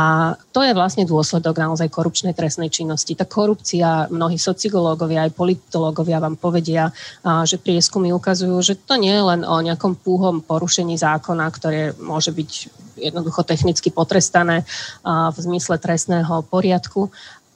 to 0.53 0.61
je 0.61 0.75
vlastne 0.75 1.07
dôsledok 1.07 1.57
naozaj 1.57 1.89
korupčnej 1.89 2.35
trestnej 2.35 2.69
činnosti. 2.69 3.17
Tá 3.17 3.25
korupcia, 3.25 4.11
mnohí 4.13 4.37
sociológovia 4.37 5.25
aj 5.25 5.33
politológovia 5.33 6.19
vám 6.19 6.35
povedia, 6.35 6.91
a, 7.23 7.47
že 7.47 7.55
prieskumy 7.55 8.11
ukazujú, 8.11 8.59
že 8.59 8.75
to 8.75 8.99
nie 8.99 9.15
je 9.15 9.23
len 9.23 9.41
o 9.47 9.55
nejakom 9.63 9.95
púhom 9.95 10.43
porušení 10.43 10.99
zákona, 10.99 11.47
ktoré 11.55 11.95
môže 11.97 12.35
byť 12.35 12.51
jednoducho 12.99 13.47
technicky 13.47 13.89
potrestané 13.89 14.67
a, 15.07 15.31
v 15.31 15.37
zmysle 15.39 15.79
trestného 15.79 16.43
poriadku, 16.51 17.07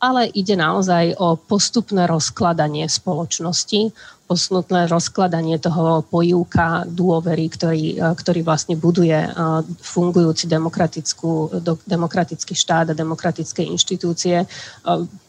ale 0.03 0.27
ide 0.36 0.60
naozaj 0.60 1.15
o 1.15 1.39
postupné 1.39 2.03
rozkladanie 2.12 2.84
spoločnosti, 2.91 3.95
postupné 4.23 4.88
rozkladanie 4.88 5.59
toho 5.59 6.01
pojúka 6.07 6.88
dôvery, 6.88 7.51
ktorý, 7.51 7.83
e, 7.99 8.07
ktorý 8.15 8.41
vlastne 8.41 8.79
buduje 8.79 9.13
e, 9.13 9.29
fungujúci 9.83 10.47
demokratickú, 10.47 11.59
demokratický 11.83 12.55
štát 12.55 12.91
a 12.91 12.97
demokratické 12.97 13.67
inštitúcie. 13.67 14.43
E, 14.43 14.47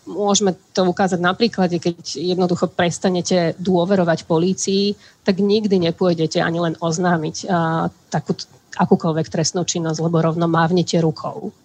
môžeme 0.07 0.54
to 0.70 0.87
ukázať 0.87 1.18
na 1.18 1.35
príklade, 1.35 1.83
keď 1.83 1.96
jednoducho 2.14 2.70
prestanete 2.70 3.59
dôverovať 3.59 4.30
polícii, 4.30 4.94
tak 5.26 5.42
nikdy 5.42 5.90
nepôjdete 5.90 6.38
ani 6.38 6.61
len 6.61 6.74
oznámiť 6.78 7.48
takú, 8.12 8.37
akúkoľvek 8.76 9.26
trestnú 9.33 9.64
činnosť, 9.64 10.04
lebo 10.04 10.20
rovno 10.20 10.44
mávnete 10.44 11.00
rukou 11.00 11.57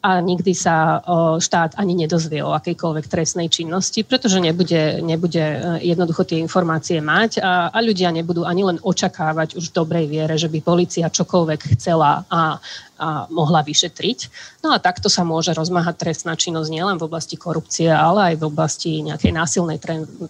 a 0.00 0.16
nikdy 0.24 0.56
sa 0.56 1.04
štát 1.36 1.76
ani 1.76 1.92
nedozvie 1.92 2.40
o 2.40 2.56
akejkoľvek 2.56 3.04
trestnej 3.04 3.52
činnosti, 3.52 4.00
pretože 4.00 4.40
nebude, 4.40 5.04
nebude 5.04 5.44
e, 5.44 5.58
jednoducho 5.92 6.24
tie 6.24 6.40
informácie 6.40 7.04
mať 7.04 7.44
a, 7.44 7.68
a 7.68 7.78
ľudia 7.84 8.08
nebudú 8.08 8.48
ani 8.48 8.64
len 8.64 8.78
očakávať 8.80 9.60
už 9.60 9.70
v 9.70 9.76
dobrej 9.76 10.06
viere, 10.08 10.40
že 10.40 10.48
by 10.48 10.64
policia 10.64 11.12
čokoľvek 11.12 11.76
chcela 11.76 12.24
a, 12.32 12.56
a 12.96 13.08
mohla 13.28 13.60
vyšetriť. 13.60 14.18
No 14.64 14.72
a 14.72 14.80
takto 14.80 15.12
sa 15.12 15.20
môže 15.20 15.52
rozmáhať 15.52 16.00
trestná 16.00 16.32
činnosť 16.32 16.72
nielen 16.72 16.96
v 16.96 17.04
oblasti 17.04 17.36
korupcie, 17.36 17.92
ale 17.92 18.32
aj 18.32 18.34
v 18.40 18.44
oblasti 18.48 19.04
nejakej 19.04 19.32
násilnej 19.36 19.78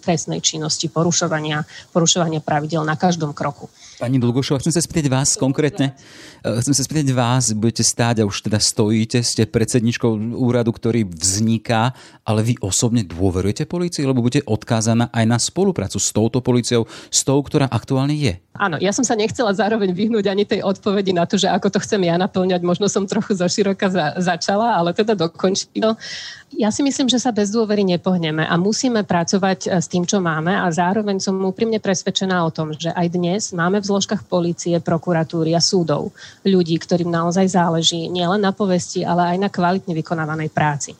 trestnej 0.03 0.43
činnosti, 0.43 0.91
porušovania, 0.91 1.63
porušovania 1.95 2.43
pravidel 2.43 2.83
na 2.83 2.99
každom 2.99 3.31
kroku. 3.31 3.71
Pani 4.01 4.17
Dlgošová, 4.17 4.57
chcem 4.65 4.73
sa 4.73 4.81
spýtať 4.81 5.13
vás 5.13 5.37
konkrétne. 5.37 5.93
Eh, 6.41 6.57
chcem 6.65 6.73
sa 6.73 6.81
spýtať 6.81 7.13
vás, 7.13 7.53
budete 7.53 7.85
stáť 7.85 8.25
a 8.25 8.27
už 8.27 8.49
teda 8.49 8.57
stojíte, 8.57 9.21
ste 9.21 9.45
predsedničkou 9.45 10.41
úradu, 10.41 10.73
ktorý 10.73 11.05
vzniká, 11.05 11.93
ale 12.25 12.41
vy 12.41 12.57
osobne 12.65 13.05
dôverujete 13.05 13.69
polícii, 13.69 14.01
lebo 14.01 14.25
budete 14.25 14.49
odkázaná 14.49 15.13
aj 15.13 15.25
na 15.29 15.37
spoluprácu 15.37 16.01
s 16.01 16.09
touto 16.09 16.41
políciou, 16.41 16.89
s 17.13 17.21
tou, 17.21 17.37
ktorá 17.45 17.69
aktuálne 17.69 18.17
je. 18.17 18.41
Áno, 18.57 18.81
ja 18.81 18.89
som 18.89 19.05
sa 19.05 19.13
nechcela 19.13 19.53
zároveň 19.53 19.93
vyhnúť 19.93 20.25
ani 20.33 20.49
tej 20.49 20.65
odpovedi 20.65 21.13
na 21.13 21.29
to, 21.29 21.37
že 21.37 21.45
ako 21.45 21.69
to 21.69 21.77
chcem 21.85 22.01
ja 22.01 22.17
naplňať. 22.17 22.65
Možno 22.65 22.89
som 22.89 23.05
trochu 23.05 23.37
zoširoka 23.37 23.85
za, 23.85 24.17
začala, 24.17 24.81
ale 24.81 24.97
teda 24.97 25.13
dokončím. 25.13 25.93
Ja 26.51 26.67
si 26.67 26.83
myslím, 26.83 27.07
že 27.07 27.15
sa 27.15 27.31
bez 27.31 27.47
dôvery 27.47 27.87
nepohneme 27.87 28.43
a 28.43 28.59
musíme 28.59 29.07
pracovať 29.07 29.59
eh, 29.65 29.79
s 29.79 29.87
tým, 29.87 30.03
čo 30.03 30.19
máme 30.19 30.51
a 30.51 30.67
zároveň 30.67 31.23
som 31.23 31.39
úprimne 31.39 31.79
presvedčená 31.79 32.43
o 32.43 32.51
tom, 32.51 32.75
že 32.75 32.91
aj 32.91 33.07
dnes 33.07 33.41
máme 33.55 33.79
v 33.79 33.87
zložkách 33.87 34.27
policie, 34.27 34.75
prokuratúry 34.83 35.55
a 35.55 35.63
súdov 35.63 36.11
ľudí, 36.43 36.75
ktorým 36.75 37.07
naozaj 37.07 37.55
záleží 37.55 38.11
nielen 38.11 38.43
na 38.43 38.51
povesti, 38.51 39.07
ale 39.07 39.35
aj 39.35 39.37
na 39.39 39.49
kvalitne 39.49 39.95
vykonávanej 39.95 40.51
práci. 40.51 40.91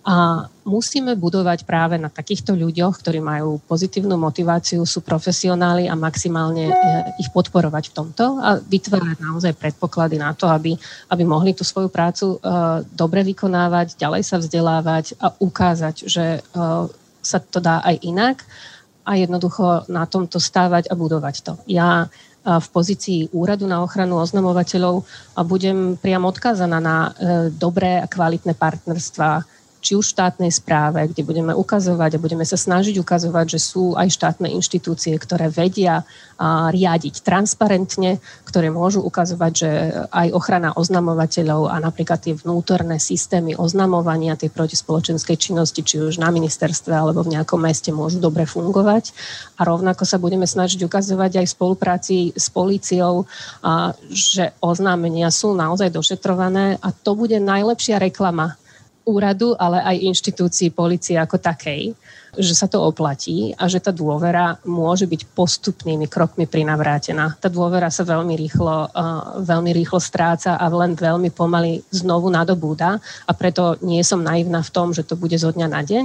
A 0.00 0.48
musíme 0.64 1.12
budovať 1.12 1.68
práve 1.68 2.00
na 2.00 2.08
takýchto 2.08 2.56
ľuďoch, 2.56 3.04
ktorí 3.04 3.20
majú 3.20 3.60
pozitívnu 3.68 4.16
motiváciu, 4.16 4.80
sú 4.88 5.04
profesionáli 5.04 5.92
a 5.92 5.94
maximálne 5.98 6.72
eh, 6.72 6.76
ich 7.20 7.28
podporovať 7.28 7.92
v 7.92 7.94
tomto 8.00 8.40
a 8.40 8.56
vytvárať 8.56 9.20
naozaj 9.20 9.52
predpoklady 9.60 10.16
na 10.16 10.32
to, 10.32 10.48
aby, 10.48 10.72
aby 11.12 11.22
mohli 11.28 11.52
tú 11.52 11.68
svoju 11.68 11.92
prácu 11.92 12.40
uh, 12.40 12.80
dobre 12.96 13.20
vykonávať, 13.28 14.00
ďalej 14.00 14.22
sa 14.24 14.36
vzdelávať 14.40 15.20
a 15.20 15.36
ukázať, 15.36 16.08
že 16.08 16.40
uh, 16.40 16.88
sa 17.20 17.38
to 17.38 17.60
dá 17.60 17.84
aj 17.84 18.00
inak 18.00 18.36
a 19.04 19.20
jednoducho 19.20 19.84
na 19.92 20.08
tomto 20.08 20.40
stávať 20.40 20.88
a 20.88 20.96
budovať 20.96 21.36
to. 21.44 21.52
Ja 21.68 22.08
v 22.40 22.68
pozícii 22.72 23.28
úradu 23.36 23.68
na 23.68 23.84
ochranu 23.84 24.16
oznamovateľov 24.16 25.04
a 25.36 25.44
budem 25.44 26.00
priam 26.00 26.24
odkázaná 26.24 26.80
na 26.80 27.12
dobré 27.52 28.00
a 28.00 28.08
kvalitné 28.08 28.56
partnerstva 28.56 29.44
či 29.80 29.96
už 29.96 30.12
štátnej 30.12 30.52
správe, 30.52 31.08
kde 31.08 31.24
budeme 31.24 31.56
ukazovať 31.56 32.14
a 32.14 32.22
budeme 32.22 32.44
sa 32.44 32.60
snažiť 32.60 33.00
ukazovať, 33.00 33.56
že 33.56 33.60
sú 33.64 33.96
aj 33.96 34.12
štátne 34.12 34.52
inštitúcie, 34.52 35.16
ktoré 35.16 35.48
vedia 35.48 36.04
riadiť 36.40 37.20
transparentne, 37.20 38.20
ktoré 38.48 38.72
môžu 38.72 39.04
ukazovať, 39.04 39.52
že 39.52 39.70
aj 40.08 40.28
ochrana 40.32 40.72
oznamovateľov 40.72 41.68
a 41.68 41.76
napríklad 41.80 42.20
tie 42.20 42.32
vnútorné 42.32 42.96
systémy 42.96 43.56
oznamovania 43.56 44.40
tej 44.40 44.48
protispoločenskej 44.48 45.36
činnosti, 45.36 45.84
či 45.84 46.00
už 46.00 46.16
na 46.16 46.32
ministerstve 46.32 46.92
alebo 46.96 47.24
v 47.24 47.36
nejakom 47.36 47.60
meste 47.60 47.92
môžu 47.92 48.20
dobre 48.20 48.48
fungovať. 48.48 49.12
A 49.60 49.68
rovnako 49.68 50.08
sa 50.08 50.16
budeme 50.16 50.48
snažiť 50.48 50.80
ukazovať 50.84 51.44
aj 51.44 51.46
v 51.48 51.54
spolupráci 51.56 52.16
s 52.32 52.48
políciou, 52.48 53.28
že 54.08 54.56
oznámenia 54.64 55.28
sú 55.28 55.52
naozaj 55.52 55.92
došetrované 55.92 56.80
a 56.80 56.88
to 56.92 57.12
bude 57.16 57.36
najlepšia 57.36 58.00
reklama 58.00 58.56
úradu, 59.04 59.56
ale 59.56 59.80
aj 59.84 59.96
inštitúcii 60.12 60.70
policie 60.74 61.16
ako 61.16 61.40
takej 61.40 61.92
že 62.38 62.54
sa 62.54 62.70
to 62.70 62.78
oplatí 62.78 63.54
a 63.58 63.66
že 63.66 63.82
tá 63.82 63.90
dôvera 63.90 64.58
môže 64.62 65.06
byť 65.06 65.34
postupnými 65.34 66.06
krokmi 66.06 66.46
prinavrátená. 66.46 67.34
Tá 67.42 67.50
dôvera 67.50 67.90
sa 67.90 68.06
veľmi 68.06 68.34
rýchlo, 68.38 68.90
uh, 68.90 69.42
veľmi 69.42 69.70
rýchlo 69.74 69.98
stráca 69.98 70.54
a 70.54 70.66
len 70.70 70.94
veľmi 70.94 71.34
pomaly 71.34 71.82
znovu 71.90 72.30
nadobúda 72.30 73.02
a 73.26 73.32
preto 73.34 73.80
nie 73.82 74.02
som 74.06 74.22
naivná 74.22 74.62
v 74.62 74.70
tom, 74.70 74.94
že 74.94 75.02
to 75.02 75.18
bude 75.18 75.34
zo 75.34 75.50
dňa 75.50 75.68
na 75.70 75.82
deň, 75.82 76.04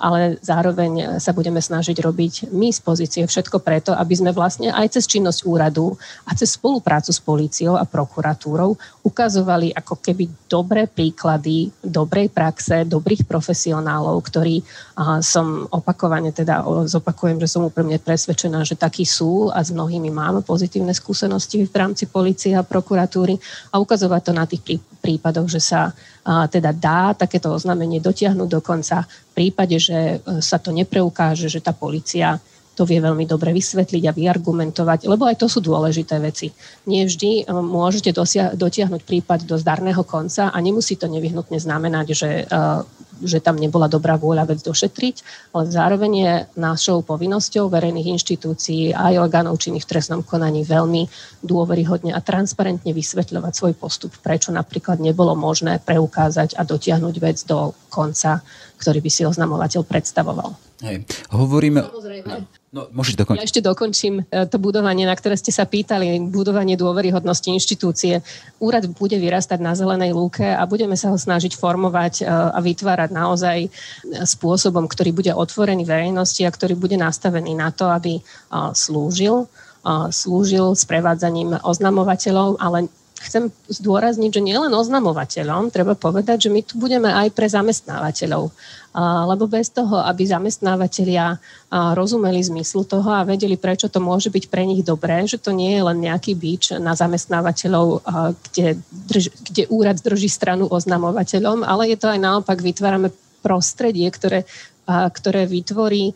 ale 0.00 0.40
zároveň 0.40 1.20
sa 1.20 1.36
budeme 1.36 1.60
snažiť 1.60 1.96
robiť 2.00 2.34
my 2.52 2.72
z 2.72 2.80
pozície 2.80 3.22
všetko 3.24 3.60
preto, 3.60 3.92
aby 3.92 4.14
sme 4.16 4.30
vlastne 4.32 4.72
aj 4.72 4.96
cez 4.96 5.04
činnosť 5.08 5.44
úradu 5.44 5.96
a 6.24 6.32
cez 6.32 6.56
spoluprácu 6.56 7.10
s 7.12 7.20
políciou 7.20 7.76
a 7.76 7.84
prokuratúrou 7.84 8.76
ukazovali 9.04 9.72
ako 9.76 10.00
keby 10.00 10.24
dobré 10.48 10.88
príklady 10.88 11.70
dobrej 11.80 12.32
praxe, 12.32 12.84
dobrých 12.84 13.24
profesionálov, 13.24 14.20
ktorí 14.26 14.62
uh, 14.62 15.20
opakovane 15.70 16.30
teda 16.30 16.62
zopakujem, 16.86 17.38
že 17.42 17.50
som 17.50 17.66
úplne 17.66 17.98
presvedčená, 17.98 18.62
že 18.62 18.78
takí 18.78 19.02
sú 19.02 19.50
a 19.50 19.62
s 19.62 19.70
mnohými 19.70 20.10
máme 20.10 20.40
pozitívne 20.42 20.94
skúsenosti 20.94 21.66
v 21.66 21.74
rámci 21.74 22.06
policie 22.06 22.54
a 22.54 22.66
prokuratúry 22.66 23.36
a 23.72 23.82
ukazovať 23.82 24.22
to 24.22 24.32
na 24.32 24.44
tých 24.46 24.80
prípadoch, 25.00 25.48
že 25.50 25.60
sa 25.60 25.94
teda 26.26 26.74
dá 26.74 27.14
takéto 27.14 27.54
oznámenie 27.54 28.02
dotiahnuť 28.02 28.48
do 28.50 28.58
konca 28.58 29.06
v 29.06 29.32
prípade, 29.36 29.78
že 29.78 30.18
e, 30.18 30.42
sa 30.42 30.58
to 30.58 30.74
nepreukáže, 30.74 31.46
že 31.46 31.62
tá 31.62 31.70
policia 31.70 32.42
to 32.76 32.84
vie 32.84 33.00
veľmi 33.00 33.24
dobre 33.24 33.56
vysvetliť 33.56 34.04
a 34.04 34.12
vyargumentovať, 34.12 35.08
lebo 35.08 35.24
aj 35.24 35.40
to 35.40 35.48
sú 35.48 35.64
dôležité 35.64 36.20
veci. 36.20 36.52
Nie 36.84 37.08
vždy 37.08 37.48
um, 37.48 37.64
môžete 37.64 38.12
dosia- 38.12 38.52
dotiahnuť 38.52 39.00
prípad 39.00 39.48
do 39.48 39.56
zdarného 39.56 40.04
konca 40.04 40.52
a 40.52 40.58
nemusí 40.60 41.00
to 41.00 41.08
nevyhnutne 41.08 41.56
znamenať, 41.56 42.06
že, 42.12 42.30
uh, 42.44 42.84
že 43.22 43.40
tam 43.40 43.56
nebola 43.56 43.88
dobrá 43.88 44.20
vôľa 44.20 44.48
vec 44.50 44.60
došetriť, 44.60 45.16
ale 45.54 45.70
zároveň 45.70 46.12
je 46.12 46.32
našou 46.58 47.00
povinnosťou 47.04 47.68
verejných 47.68 48.12
inštitúcií 48.16 48.92
aj 48.92 49.20
orgánov 49.20 49.60
činných 49.60 49.84
v 49.84 49.90
trestnom 49.96 50.20
konaní 50.24 50.66
veľmi 50.66 51.08
dôveryhodne 51.44 52.12
a 52.12 52.20
transparentne 52.20 52.90
vysvetľovať 52.92 53.52
svoj 53.52 53.74
postup, 53.76 54.12
prečo 54.20 54.52
napríklad 54.52 55.00
nebolo 55.00 55.32
možné 55.38 55.80
preukázať 55.80 56.56
a 56.58 56.62
dotiahnuť 56.66 57.14
vec 57.22 57.38
do 57.46 57.72
konca, 57.88 58.44
ktorý 58.76 59.00
by 59.00 59.10
si 59.10 59.22
oznamovateľ 59.24 59.82
predstavoval. 59.88 60.66
Hej. 60.84 61.08
Hovoríme... 61.32 61.80
Samozrejme. 61.88 62.34
No, 62.76 62.92
môžeš 62.92 63.16
dokončiť. 63.16 63.40
Ja 63.40 63.48
ešte 63.48 63.64
dokončím 63.64 64.28
e, 64.28 64.44
to 64.44 64.60
budovanie, 64.60 65.08
na 65.08 65.16
ktoré 65.16 65.32
ste 65.40 65.48
sa 65.48 65.64
pýtali, 65.64 66.28
budovanie 66.28 66.76
dôveryhodnosti 66.76 67.48
inštitúcie. 67.48 68.20
Úrad 68.60 68.84
bude 68.92 69.16
vyrastať 69.16 69.56
na 69.64 69.72
zelenej 69.72 70.12
lúke 70.12 70.44
a 70.44 70.60
budeme 70.68 70.92
sa 70.92 71.08
ho 71.08 71.16
snažiť 71.16 71.56
formovať 71.56 72.14
e, 72.20 72.22
a 72.28 72.58
vytvárať 72.60 73.05
naozaj 73.12 73.66
e, 73.66 73.70
spôsobom, 74.22 74.86
ktorý 74.86 75.10
bude 75.12 75.32
otvorený 75.34 75.84
verejnosti 75.84 76.42
a 76.46 76.54
ktorý 76.54 76.78
bude 76.78 76.96
nastavený 76.98 77.54
na 77.58 77.70
to, 77.70 77.90
aby 77.90 78.18
slúžil 78.72 79.46
slúžil 80.10 80.74
sprevádzaním 80.74 81.62
oznamovateľov, 81.62 82.58
ale 82.58 82.90
chcem 83.16 83.48
zdôrazniť, 83.72 84.28
že 84.28 84.44
nielen 84.44 84.72
oznamovateľom, 84.76 85.72
treba 85.72 85.96
povedať, 85.96 86.46
že 86.46 86.52
my 86.52 86.60
tu 86.60 86.76
budeme 86.76 87.08
aj 87.08 87.32
pre 87.32 87.48
zamestnávateľov. 87.48 88.52
Lebo 88.96 89.44
bez 89.44 89.68
toho, 89.72 90.00
aby 90.04 90.24
zamestnávateľia 90.24 91.36
rozumeli 91.96 92.40
zmyslu 92.40 92.88
toho 92.88 93.08
a 93.12 93.28
vedeli, 93.28 93.60
prečo 93.60 93.92
to 93.92 94.00
môže 94.00 94.32
byť 94.32 94.44
pre 94.48 94.64
nich 94.64 94.80
dobré, 94.80 95.24
že 95.28 95.36
to 95.36 95.52
nie 95.52 95.76
je 95.76 95.82
len 95.84 95.98
nejaký 96.00 96.32
bič 96.32 96.76
na 96.80 96.96
zamestnávateľov, 96.96 98.04
kde, 98.52 98.80
drž, 99.08 99.32
kde 99.52 99.68
úrad 99.68 100.00
drží 100.00 100.32
stranu 100.32 100.68
oznamovateľom, 100.68 101.60
ale 101.64 101.92
je 101.92 101.96
to 102.00 102.08
aj 102.08 102.20
naopak, 102.20 102.60
vytvárame 102.60 103.12
prostredie, 103.44 104.08
ktoré 104.08 104.48
ktoré 104.86 105.50
vytvorí 105.50 106.14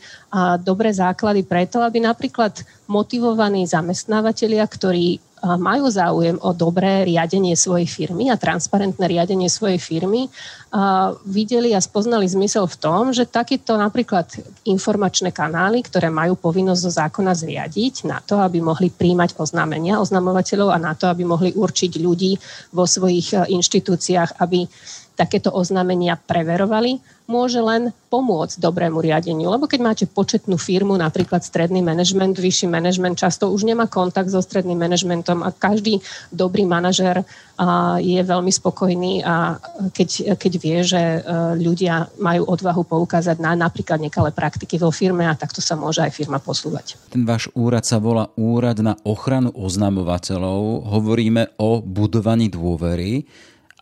dobré 0.62 0.94
základy 0.94 1.42
preto, 1.42 1.82
aby 1.82 1.98
napríklad 1.98 2.62
motivovaní 2.86 3.66
zamestnávateľia, 3.66 4.62
ktorí 4.62 5.18
majú 5.40 5.88
záujem 5.88 6.36
o 6.44 6.52
dobré 6.52 7.08
riadenie 7.08 7.56
svojej 7.56 7.88
firmy 7.88 8.28
a 8.28 8.36
transparentné 8.36 9.08
riadenie 9.08 9.48
svojej 9.48 9.80
firmy, 9.80 10.28
a 10.70 11.10
videli 11.26 11.74
a 11.74 11.82
spoznali 11.82 12.30
zmysel 12.30 12.68
v 12.70 12.78
tom, 12.78 13.02
že 13.10 13.26
takéto 13.26 13.74
napríklad 13.74 14.30
informačné 14.62 15.34
kanály, 15.34 15.82
ktoré 15.82 16.14
majú 16.14 16.38
povinnosť 16.38 16.82
zo 16.86 16.92
zákona 16.94 17.34
zriadiť 17.34 18.06
na 18.06 18.22
to, 18.22 18.38
aby 18.38 18.62
mohli 18.62 18.86
príjmať 18.86 19.34
oznámenia 19.34 19.98
oznamovateľov 19.98 20.70
a 20.70 20.78
na 20.78 20.94
to, 20.94 21.10
aby 21.10 21.26
mohli 21.26 21.50
určiť 21.50 21.98
ľudí 21.98 22.38
vo 22.70 22.86
svojich 22.86 23.34
e, 23.34 23.50
inštitúciách, 23.50 24.38
aby 24.38 24.62
takéto 25.20 25.52
oznámenia 25.52 26.16
preverovali, 26.16 26.96
môže 27.28 27.60
len 27.62 27.94
pomôcť 28.10 28.58
dobrému 28.58 28.98
riadeniu. 28.98 29.52
Lebo 29.52 29.70
keď 29.70 29.80
máte 29.84 30.04
početnú 30.10 30.58
firmu, 30.58 30.98
napríklad 30.98 31.46
stredný 31.46 31.78
manažment, 31.78 32.34
vyšší 32.34 32.66
manažment 32.66 33.14
často 33.14 33.52
už 33.52 33.68
nemá 33.68 33.86
kontakt 33.86 34.32
so 34.32 34.42
stredným 34.42 34.80
manažmentom 34.80 35.46
a 35.46 35.54
každý 35.54 36.02
dobrý 36.34 36.66
manažer 36.66 37.22
je 38.00 38.20
veľmi 38.24 38.48
spokojný 38.48 39.20
a 39.20 39.60
keď, 39.92 40.34
keď 40.40 40.52
vie, 40.56 40.78
že 40.80 40.98
e, 40.98 41.20
ľudia 41.60 42.08
majú 42.16 42.48
odvahu 42.48 42.88
poukázať 42.88 43.36
na 43.36 43.52
napríklad 43.52 44.00
nekalé 44.00 44.32
praktiky 44.32 44.80
vo 44.80 44.88
firme 44.88 45.28
a 45.28 45.36
takto 45.36 45.60
sa 45.60 45.76
môže 45.76 46.00
aj 46.00 46.16
firma 46.16 46.40
posúvať. 46.40 46.96
Ten 47.12 47.28
váš 47.28 47.52
úrad 47.52 47.84
sa 47.84 48.00
volá 48.00 48.32
Úrad 48.40 48.80
na 48.80 48.96
ochranu 49.04 49.52
oznamovateľov. 49.52 50.88
Hovoríme 50.88 51.60
o 51.60 51.84
budovaní 51.84 52.48
dôvery 52.48 53.28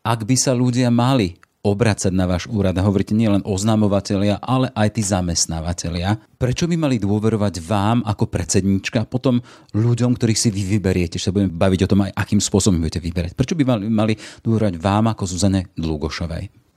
ak 0.02 0.20
by 0.26 0.36
sa 0.38 0.52
ľudia 0.54 0.88
mali 0.88 1.38
obracať 1.58 2.12
na 2.14 2.24
váš 2.24 2.46
úrad 2.46 2.72
a 2.78 2.86
hovoríte 2.86 3.12
nielen 3.12 3.42
oznamovateľia, 3.42 4.38
ale 4.40 4.70
aj 4.72 4.88
tí 4.94 5.02
zamestnávateľia. 5.02 6.38
Prečo 6.38 6.70
by 6.70 6.76
mali 6.78 6.96
dôverovať 7.02 7.54
vám 7.60 8.06
ako 8.06 8.30
predsednička 8.30 9.04
a 9.04 9.10
potom 9.10 9.42
ľuďom, 9.74 10.14
ktorých 10.14 10.38
si 10.38 10.48
vy 10.54 10.78
vyberiete, 10.78 11.18
že 11.18 11.28
sa 11.28 11.34
budeme 11.34 11.52
baviť 11.52 11.80
o 11.84 11.90
tom 11.90 12.00
aj, 12.06 12.14
akým 12.14 12.40
spôsobom 12.40 12.78
budete 12.78 13.02
vyberať. 13.02 13.34
Prečo 13.34 13.58
by 13.58 13.64
mali, 13.66 13.84
mali 13.90 14.14
dôverovať 14.46 14.74
vám 14.78 15.10
ako 15.12 15.24
Zuzane 15.26 15.74
Dlugošovej? 15.74 16.67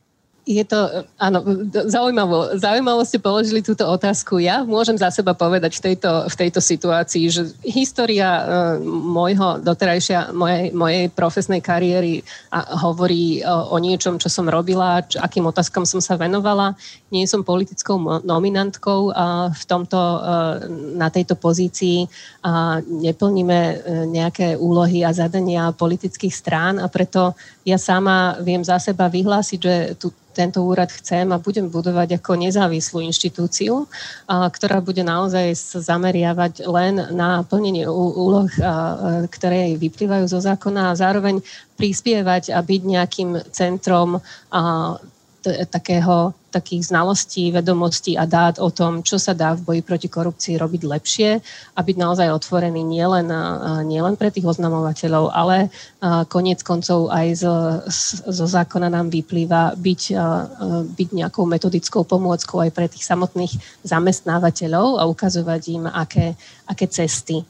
Je 0.42 0.66
to, 0.66 1.06
áno, 1.22 1.46
zaujímavo, 1.70 2.58
zaujímavo 2.58 3.06
ste 3.06 3.22
položili 3.22 3.62
túto 3.62 3.86
otázku. 3.86 4.42
Ja 4.42 4.66
môžem 4.66 4.98
za 4.98 5.14
seba 5.14 5.38
povedať 5.38 5.78
v 5.78 5.94
tejto, 5.94 6.26
v 6.26 6.36
tejto 6.36 6.58
situácii, 6.58 7.30
že 7.30 7.54
história 7.62 8.30
uh, 8.42 8.44
môjho 8.82 9.62
doterajšia, 9.62 10.34
mojej, 10.34 10.74
mojej 10.74 11.14
profesnej 11.14 11.62
kariéry 11.62 12.26
a 12.50 12.74
hovorí 12.82 13.46
uh, 13.46 13.70
o 13.70 13.78
niečom, 13.78 14.18
čo 14.18 14.34
som 14.34 14.50
robila, 14.50 15.06
čo, 15.06 15.22
akým 15.22 15.46
otázkam 15.46 15.86
som 15.86 16.02
sa 16.02 16.18
venovala. 16.18 16.74
Nie 17.12 17.28
som 17.28 17.44
politickou 17.44 18.24
nominantkou 18.24 19.12
v 19.52 19.64
tomto, 19.68 20.00
uh, 20.00 20.64
na 20.96 21.12
tejto 21.12 21.36
pozícii 21.36 22.08
a 22.42 22.80
neplníme 22.80 23.60
uh, 23.60 23.76
nejaké 24.08 24.56
úlohy 24.56 25.04
a 25.04 25.12
zadania 25.12 25.76
politických 25.76 26.32
strán 26.32 26.80
a 26.80 26.88
preto 26.88 27.36
ja 27.68 27.76
sama 27.76 28.40
viem 28.40 28.64
za 28.64 28.80
seba 28.80 29.12
vyhlásiť, 29.12 29.60
že 29.60 29.76
tu 30.00 30.16
tento 30.32 30.64
úrad 30.64 30.88
chcem 30.88 31.28
a 31.32 31.44
budem 31.44 31.68
budovať 31.68 32.18
ako 32.18 32.40
nezávislú 32.40 33.04
inštitúciu, 33.04 33.86
ktorá 34.28 34.80
bude 34.80 35.04
naozaj 35.04 35.52
zameriavať 35.76 36.64
len 36.72 36.96
na 37.12 37.44
plnenie 37.44 37.84
úloh, 37.92 38.48
ktoré 39.28 39.76
vyplývajú 39.76 40.26
zo 40.32 40.40
zákona 40.40 40.92
a 40.92 40.98
zároveň 40.98 41.44
prispievať 41.76 42.56
a 42.56 42.64
byť 42.64 42.82
nejakým 42.82 43.30
centrom 43.52 44.24
takého 45.68 46.32
takých 46.52 46.92
znalostí, 46.92 47.50
vedomostí 47.50 48.20
a 48.20 48.28
dát 48.28 48.60
o 48.60 48.68
tom, 48.68 49.02
čo 49.02 49.16
sa 49.16 49.32
dá 49.32 49.56
v 49.56 49.64
boji 49.64 49.82
proti 49.82 50.08
korupcii 50.12 50.60
robiť 50.60 50.82
lepšie 50.84 51.30
a 51.74 51.80
byť 51.80 51.96
naozaj 51.96 52.28
otvorený 52.28 52.84
nielen, 52.84 53.32
nielen 53.88 54.20
pre 54.20 54.30
tých 54.30 54.46
oznamovateľov, 54.46 55.32
ale 55.32 55.72
konec 56.28 56.60
koncov 56.62 57.08
aj 57.08 57.28
zo, 57.40 57.56
zo 58.28 58.46
zákona 58.46 58.92
nám 58.92 59.08
vyplýva 59.08 59.80
byť, 59.80 60.02
byť 60.92 61.10
nejakou 61.16 61.48
metodickou 61.48 62.04
pomôckou 62.04 62.60
aj 62.68 62.72
pre 62.76 62.92
tých 62.92 63.08
samotných 63.08 63.56
zamestnávateľov 63.88 65.00
a 65.00 65.08
ukazovať 65.08 65.62
im, 65.72 65.84
aké, 65.88 66.36
aké 66.68 66.86
cesty 66.92 67.48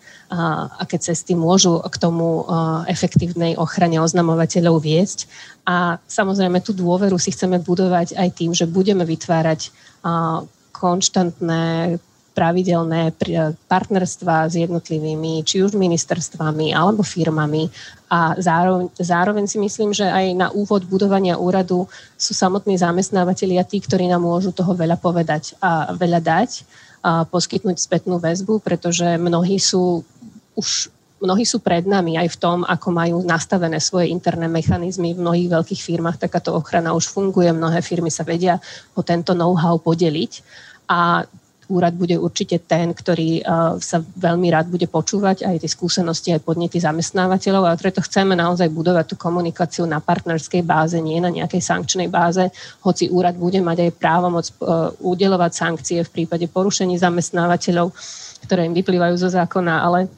aké 0.79 0.95
cesty 0.95 1.35
môžu 1.35 1.83
k 1.83 1.95
tomu 1.99 2.47
efektívnej 2.87 3.59
ochrane 3.59 3.99
oznamovateľov 3.99 4.79
viesť. 4.79 5.27
A 5.67 5.99
samozrejme 6.07 6.63
tú 6.63 6.71
dôveru 6.71 7.19
si 7.19 7.35
chceme 7.35 7.59
budovať 7.59 8.15
aj 8.15 8.29
tým, 8.33 8.55
že 8.55 8.65
bude 8.65 8.90
budeme 8.91 9.07
vytvárať 9.07 9.71
konštantné 10.75 11.95
pravidelné 12.31 13.15
partnerstva 13.67 14.51
s 14.51 14.59
jednotlivými, 14.59 15.43
či 15.47 15.63
už 15.63 15.79
ministerstvami 15.79 16.75
alebo 16.75 17.03
firmami. 17.03 17.71
A 18.11 18.35
zároveň, 18.35 18.87
zároveň 18.99 19.45
si 19.47 19.59
myslím, 19.59 19.95
že 19.95 20.07
aj 20.07 20.35
na 20.35 20.47
úvod 20.51 20.83
budovania 20.87 21.39
úradu 21.39 21.87
sú 22.19 22.35
samotní 22.35 22.75
zamestnávateľia 22.75 23.63
tí, 23.63 23.79
ktorí 23.79 24.11
nám 24.11 24.27
môžu 24.27 24.51
toho 24.51 24.75
veľa 24.75 24.99
povedať 24.99 25.55
a 25.63 25.91
veľa 25.95 26.19
dať, 26.19 26.51
a 27.01 27.23
poskytnúť 27.27 27.79
spätnú 27.79 28.19
väzbu, 28.19 28.59
pretože 28.59 29.15
mnohí 29.15 29.59
sú 29.59 30.03
už 30.55 30.91
mnohí 31.21 31.45
sú 31.45 31.61
pred 31.61 31.85
nami 31.85 32.17
aj 32.17 32.33
v 32.33 32.39
tom, 32.41 32.57
ako 32.65 32.87
majú 32.89 33.17
nastavené 33.21 33.77
svoje 33.77 34.09
interné 34.09 34.49
mechanizmy. 34.49 35.13
V 35.13 35.21
mnohých 35.21 35.53
veľkých 35.53 35.81
firmách 35.81 36.17
takáto 36.17 36.51
ochrana 36.57 36.97
už 36.97 37.13
funguje, 37.13 37.53
mnohé 37.53 37.85
firmy 37.85 38.09
sa 38.09 38.25
vedia 38.25 38.57
o 38.97 39.05
tento 39.05 39.37
know-how 39.37 39.77
podeliť 39.77 40.41
a 40.89 41.23
úrad 41.71 41.95
bude 41.95 42.19
určite 42.19 42.59
ten, 42.67 42.91
ktorý 42.91 43.39
uh, 43.39 43.79
sa 43.79 44.03
veľmi 44.03 44.51
rád 44.51 44.67
bude 44.67 44.91
počúvať 44.91 45.47
aj 45.47 45.63
tie 45.63 45.71
skúsenosti, 45.71 46.35
aj 46.35 46.43
podnety 46.43 46.83
zamestnávateľov 46.83 47.63
a 47.63 47.79
preto 47.79 48.03
chceme 48.03 48.35
naozaj 48.35 48.67
budovať 48.67 49.05
tú 49.07 49.15
komunikáciu 49.15 49.87
na 49.87 50.03
partnerskej 50.03 50.67
báze, 50.67 50.99
nie 50.99 51.23
na 51.23 51.31
nejakej 51.31 51.63
sankčnej 51.63 52.11
báze, 52.11 52.43
hoci 52.83 53.07
úrad 53.07 53.39
bude 53.39 53.63
mať 53.63 53.87
aj 53.87 53.91
právomoc 53.95 54.45
uh, 54.59 54.91
udelovať 54.99 55.51
sankcie 55.55 56.03
v 56.03 56.11
prípade 56.11 56.51
porušení 56.51 56.99
zamestnávateľov, 56.99 57.95
ktoré 58.43 58.67
im 58.67 58.75
vyplývajú 58.75 59.15
zo 59.15 59.31
zákona, 59.31 59.79
ale 59.79 60.11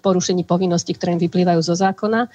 porušení 0.00 0.48
povinností, 0.48 0.96
ktoré 0.96 1.14
im 1.16 1.22
vyplývajú 1.22 1.60
zo 1.60 1.76
zákona, 1.76 2.26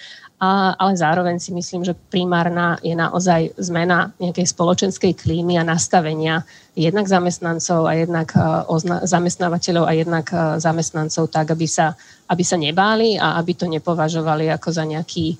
a, 0.41 0.73
ale 0.77 0.93
zároveň 0.97 1.37
si 1.41 1.53
myslím, 1.53 1.85
že 1.85 1.97
primárna 2.09 2.77
je 2.81 2.93
naozaj 2.93 3.57
zmena 3.57 4.13
nejakej 4.17 4.45
spoločenskej 4.49 5.13
klímy 5.17 5.57
a 5.57 5.65
nastavenia 5.65 6.45
jednak 6.77 7.05
zamestnancov 7.05 7.85
a 7.85 7.93
jednak 7.97 8.31
ozna- 8.69 9.03
zamestnávateľov 9.03 9.85
a 9.85 9.93
jednak 9.93 10.25
zamestnancov 10.57 11.29
tak, 11.29 11.51
aby 11.53 11.67
sa 11.67 11.93
aby 12.31 12.43
sa 12.47 12.55
nebáli 12.55 13.19
a 13.19 13.35
aby 13.35 13.51
to 13.59 13.67
nepovažovali 13.67 14.47
ako 14.47 14.71
za 14.71 14.87
nejaký 14.87 15.35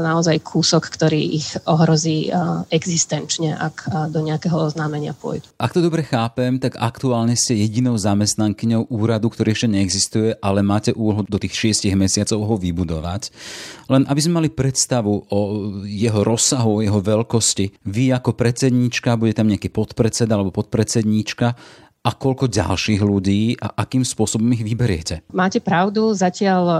naozaj 0.00 0.40
kúsok, 0.40 0.88
ktorý 0.88 1.20
ich 1.36 1.52
ohrozí 1.68 2.32
existenčne, 2.72 3.52
ak 3.52 4.08
do 4.08 4.24
nejakého 4.24 4.56
oznámenia 4.56 5.12
pôjdu. 5.12 5.44
Ak 5.60 5.76
to 5.76 5.84
dobre 5.84 6.00
chápem, 6.00 6.56
tak 6.56 6.80
aktuálne 6.80 7.36
ste 7.36 7.60
jedinou 7.60 7.96
zamestnankyňou 8.00 8.88
úradu, 8.88 9.28
ktorý 9.28 9.52
ešte 9.52 9.68
neexistuje, 9.68 10.36
ale 10.40 10.64
máte 10.64 10.96
úlohu 10.96 11.28
do 11.28 11.36
tých 11.36 11.52
šiestich 11.56 11.92
mesiacov 11.92 12.40
ho 12.40 12.54
vybudovať. 12.56 13.32
Len 13.92 14.08
aby 14.08 14.20
sme 14.24 14.40
mali 14.40 14.48
predstavu 14.48 15.28
o 15.28 15.40
jeho 15.84 16.20
rozsahu, 16.24 16.80
o 16.80 16.84
jeho 16.84 17.00
veľkosti, 17.04 17.84
vy 17.84 18.16
ako 18.16 18.32
predsedníčka, 18.32 19.20
bude 19.20 19.36
tam 19.36 19.48
nejaký 19.52 19.68
podpredseda 19.68 20.40
alebo 20.40 20.56
podpredsedníčka, 20.56 21.52
a 22.00 22.10
koľko 22.16 22.48
ďalších 22.48 23.00
ľudí 23.04 23.60
a 23.60 23.76
akým 23.84 24.00
spôsobom 24.00 24.48
ich 24.56 24.64
vyberiete? 24.64 25.20
Máte 25.36 25.60
pravdu, 25.60 26.16
zatiaľ, 26.16 26.62
e, 26.64 26.78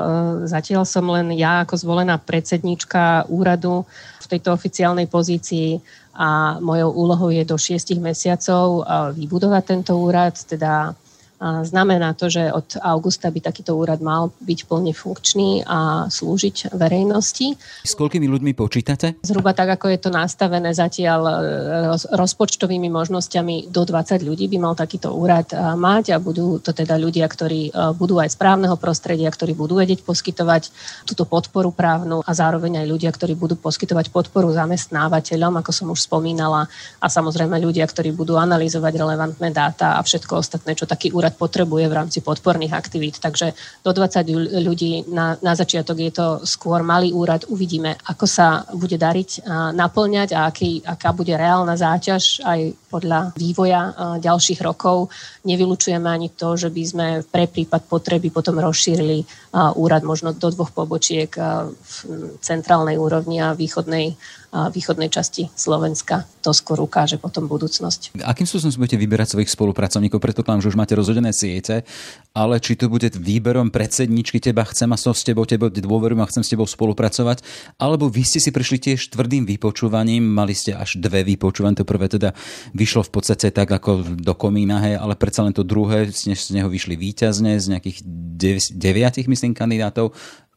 zatiaľ 0.48 0.88
som 0.88 1.04
len 1.12 1.37
ja 1.37 1.61
ako 1.61 1.76
zvolená 1.76 2.16
predsednička 2.16 3.28
úradu 3.28 3.85
v 4.24 4.26
tejto 4.26 4.56
oficiálnej 4.56 5.04
pozícii 5.12 5.85
a 6.16 6.56
mojou 6.64 6.96
úlohou 6.96 7.28
je 7.28 7.44
do 7.44 7.61
šiestich 7.61 8.00
mesiacov 8.00 8.80
e, 8.80 8.83
vybudovať 9.20 9.62
tento 9.68 9.92
úrad, 10.00 10.40
teda 10.40 10.96
Znamená 11.40 12.12
to, 12.12 12.29
že 12.29 12.53
od 12.53 12.76
augusta 12.85 13.33
by 13.33 13.40
takýto 13.40 13.72
úrad 13.72 14.05
mal 14.05 14.29
byť 14.44 14.68
plne 14.68 14.92
funkčný 14.92 15.64
a 15.64 16.05
slúžiť 16.12 16.76
verejnosti. 16.76 17.57
S 17.81 17.96
koľkými 17.96 18.29
ľuďmi 18.29 18.53
počítate? 18.53 19.16
Zhruba 19.24 19.57
tak, 19.57 19.81
ako 19.81 19.88
je 19.88 19.98
to 20.05 20.11
nastavené 20.12 20.68
zatiaľ 20.76 21.20
e, 21.24 21.33
rozpočtovými 22.12 22.92
možnosťami 22.92 23.72
do 23.72 23.88
20 23.88 24.20
ľudí 24.20 24.53
by 24.53 24.59
mal 24.61 24.74
takýto 24.76 25.16
úrad 25.16 25.48
e, 25.48 25.57
mať 25.57 26.12
a 26.12 26.20
budú 26.20 26.61
to 26.61 26.76
teda 26.76 27.00
ľudia, 27.00 27.24
ktorí 27.24 27.72
e, 27.72 27.96
budú 27.96 28.20
aj 28.20 28.33
z 28.33 28.37
právneho 28.37 28.76
prostredia, 28.76 29.33
ktorí 29.33 29.57
budú 29.57 29.81
vedieť 29.81 30.05
poskytovať 30.05 30.68
túto 31.09 31.24
podporu 31.24 31.72
právnu 31.72 32.20
a 32.20 32.31
zároveň 32.37 32.85
aj 32.85 32.87
ľudia, 32.87 33.11
ktorí 33.16 33.33
budú 33.33 33.57
poskytovať 33.57 34.12
podporu 34.12 34.53
zamestnávateľom, 34.53 35.57
ako 35.64 35.72
som 35.72 35.88
už 35.88 36.05
spomínala, 36.05 36.68
a 37.00 37.07
samozrejme 37.09 37.57
ľudia, 37.57 37.88
ktorí 37.88 38.12
budú 38.12 38.37
analyzovať 38.37 38.92
relevantné 38.92 39.48
dáta 39.57 39.96
a 39.96 40.05
všetko 40.05 40.37
ostatné, 40.37 40.76
čo 40.76 40.85
taký 40.85 41.16
úrad 41.16 41.30
úrad 41.31 41.38
potrebuje 41.38 41.87
v 41.87 41.97
rámci 41.97 42.19
podporných 42.21 42.75
aktivít. 42.75 43.23
Takže 43.23 43.55
do 43.87 43.93
20 43.95 44.66
ľudí 44.66 45.07
na, 45.14 45.38
na 45.43 45.55
začiatok 45.55 45.99
je 45.99 46.11
to 46.11 46.27
skôr 46.43 46.83
malý 46.83 47.14
úrad. 47.14 47.47
Uvidíme, 47.47 47.95
ako 48.11 48.27
sa 48.27 48.66
bude 48.75 48.99
dariť 48.99 49.47
a 49.47 49.71
naplňať 49.71 50.35
a 50.35 50.51
aký, 50.51 50.83
aká 50.83 51.14
bude 51.14 51.37
reálna 51.37 51.79
záťaž 51.79 52.43
aj 52.43 52.61
podľa 52.90 53.31
vývoja 53.38 53.95
ďalších 54.19 54.61
rokov. 54.66 55.14
Nevylučujeme 55.47 56.11
ani 56.11 56.35
to, 56.35 56.59
že 56.59 56.69
by 56.75 56.83
sme 56.83 57.07
pre 57.31 57.47
prípad 57.47 57.87
potreby 57.87 58.35
potom 58.35 58.59
rozšírili 58.59 59.23
úrad 59.79 60.03
možno 60.03 60.35
do 60.35 60.51
dvoch 60.51 60.75
pobočiek 60.75 61.31
v 61.31 61.95
centrálnej 62.43 62.99
úrovni 62.99 63.38
a 63.38 63.55
východnej 63.55 64.19
východnej 64.51 65.07
časti 65.07 65.47
Slovenska. 65.55 66.27
To 66.43 66.51
skôr 66.51 66.83
ukáže 66.83 67.23
potom 67.23 67.47
budúcnosť. 67.47 68.19
Akým 68.27 68.51
spôsobom 68.51 68.83
budete 68.83 68.99
vyberať 68.99 69.39
svojich 69.39 69.55
spolupracovníkov? 69.55 70.19
Predpokladám, 70.19 70.67
že 70.67 70.71
už 70.75 70.79
máte 70.81 70.99
rozhodené 70.99 71.31
siete, 71.31 71.87
ale 72.35 72.59
či 72.59 72.75
to 72.75 72.91
bude 72.91 73.07
výberom 73.15 73.71
predsedničky 73.71 74.43
teba 74.43 74.67
chcem 74.67 74.91
a 74.91 74.99
som 74.99 75.15
s 75.15 75.23
tebou, 75.23 75.47
tebou 75.47 75.71
dôverujem 75.71 76.19
a 76.19 76.27
chcem 76.27 76.43
s 76.43 76.51
tebou 76.51 76.67
spolupracovať, 76.67 77.47
alebo 77.79 78.11
vy 78.11 78.27
ste 78.27 78.43
si 78.43 78.51
prišli 78.51 78.91
tiež 78.91 79.15
tvrdým 79.15 79.47
vypočúvaním, 79.47 80.27
mali 80.27 80.59
ste 80.59 80.75
až 80.75 80.99
dve 80.99 81.23
vypočúvania, 81.23 81.79
to 81.79 81.87
prvé 81.87 82.11
teda 82.11 82.35
vyšlo 82.75 83.07
v 83.07 83.13
podstate 83.15 83.55
tak 83.55 83.71
ako 83.71 84.19
do 84.19 84.35
komína, 84.35 84.83
hej, 84.83 84.99
ale 84.99 85.15
predsa 85.15 85.47
len 85.47 85.55
to 85.55 85.63
druhé, 85.63 86.11
z 86.11 86.51
neho 86.51 86.67
vyšli 86.67 86.99
výťazne 86.99 87.55
z 87.55 87.67
nejakých 87.71 88.03
deviatich, 88.75 89.31
myslím, 89.31 89.55
kandidátov. 89.55 90.11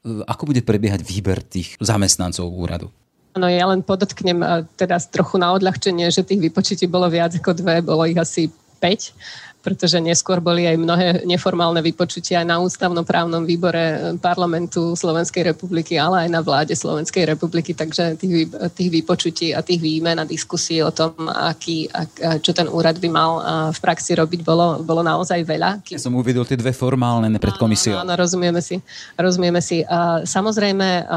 Ako 0.04 0.50
bude 0.50 0.66
prebiehať 0.66 1.06
výber 1.06 1.46
tých 1.46 1.78
zamestnancov 1.78 2.50
úradu? 2.50 2.90
No 3.34 3.50
ja 3.50 3.66
len 3.66 3.82
podotknem 3.82 4.68
teda 4.78 5.02
trochu 5.10 5.42
na 5.42 5.54
odľahčenie, 5.58 6.06
že 6.14 6.22
tých 6.22 6.38
vypočutí 6.38 6.86
bolo 6.86 7.10
viac 7.10 7.34
ako 7.34 7.52
dve, 7.58 7.82
bolo 7.82 8.06
ich 8.06 8.18
asi 8.18 8.50
5 8.78 9.54
pretože 9.64 9.96
neskôr 10.04 10.44
boli 10.44 10.68
aj 10.68 10.76
mnohé 10.76 11.08
neformálne 11.24 11.80
vypočutia 11.80 12.44
aj 12.44 12.48
na 12.52 12.60
ústavnoprávnom 12.60 13.48
výbore 13.48 14.20
parlamentu 14.20 14.92
Slovenskej 15.00 15.56
republiky, 15.56 15.96
ale 15.96 16.28
aj 16.28 16.30
na 16.30 16.44
vláde 16.44 16.76
Slovenskej 16.76 17.24
republiky, 17.32 17.72
takže 17.72 18.20
tých, 18.20 18.52
tých 18.76 18.90
vypočutí 18.92 19.56
a 19.56 19.64
tých 19.64 19.80
výmen 19.80 20.20
a 20.20 20.28
diskusí 20.28 20.84
o 20.84 20.92
tom, 20.92 21.16
aký, 21.32 21.88
ak, 21.88 22.44
čo 22.44 22.52
ten 22.52 22.68
úrad 22.68 23.00
by 23.00 23.08
mal 23.08 23.32
v 23.72 23.80
praxi 23.80 24.20
robiť, 24.20 24.44
bolo, 24.44 24.84
bolo 24.84 25.00
naozaj 25.00 25.40
veľa. 25.48 25.80
Ja 25.88 26.04
som 26.04 26.20
uvidel 26.20 26.44
tie 26.44 26.60
dve 26.60 26.76
formálne 26.76 27.32
pred 27.40 27.56
komisiou. 27.56 28.04
Áno, 28.04 28.12
áno 28.12 28.20
rozumieme 28.20 28.60
si. 28.60 28.84
Rozumieme 29.16 29.64
si. 29.64 29.88
Samozrejme, 30.28 31.08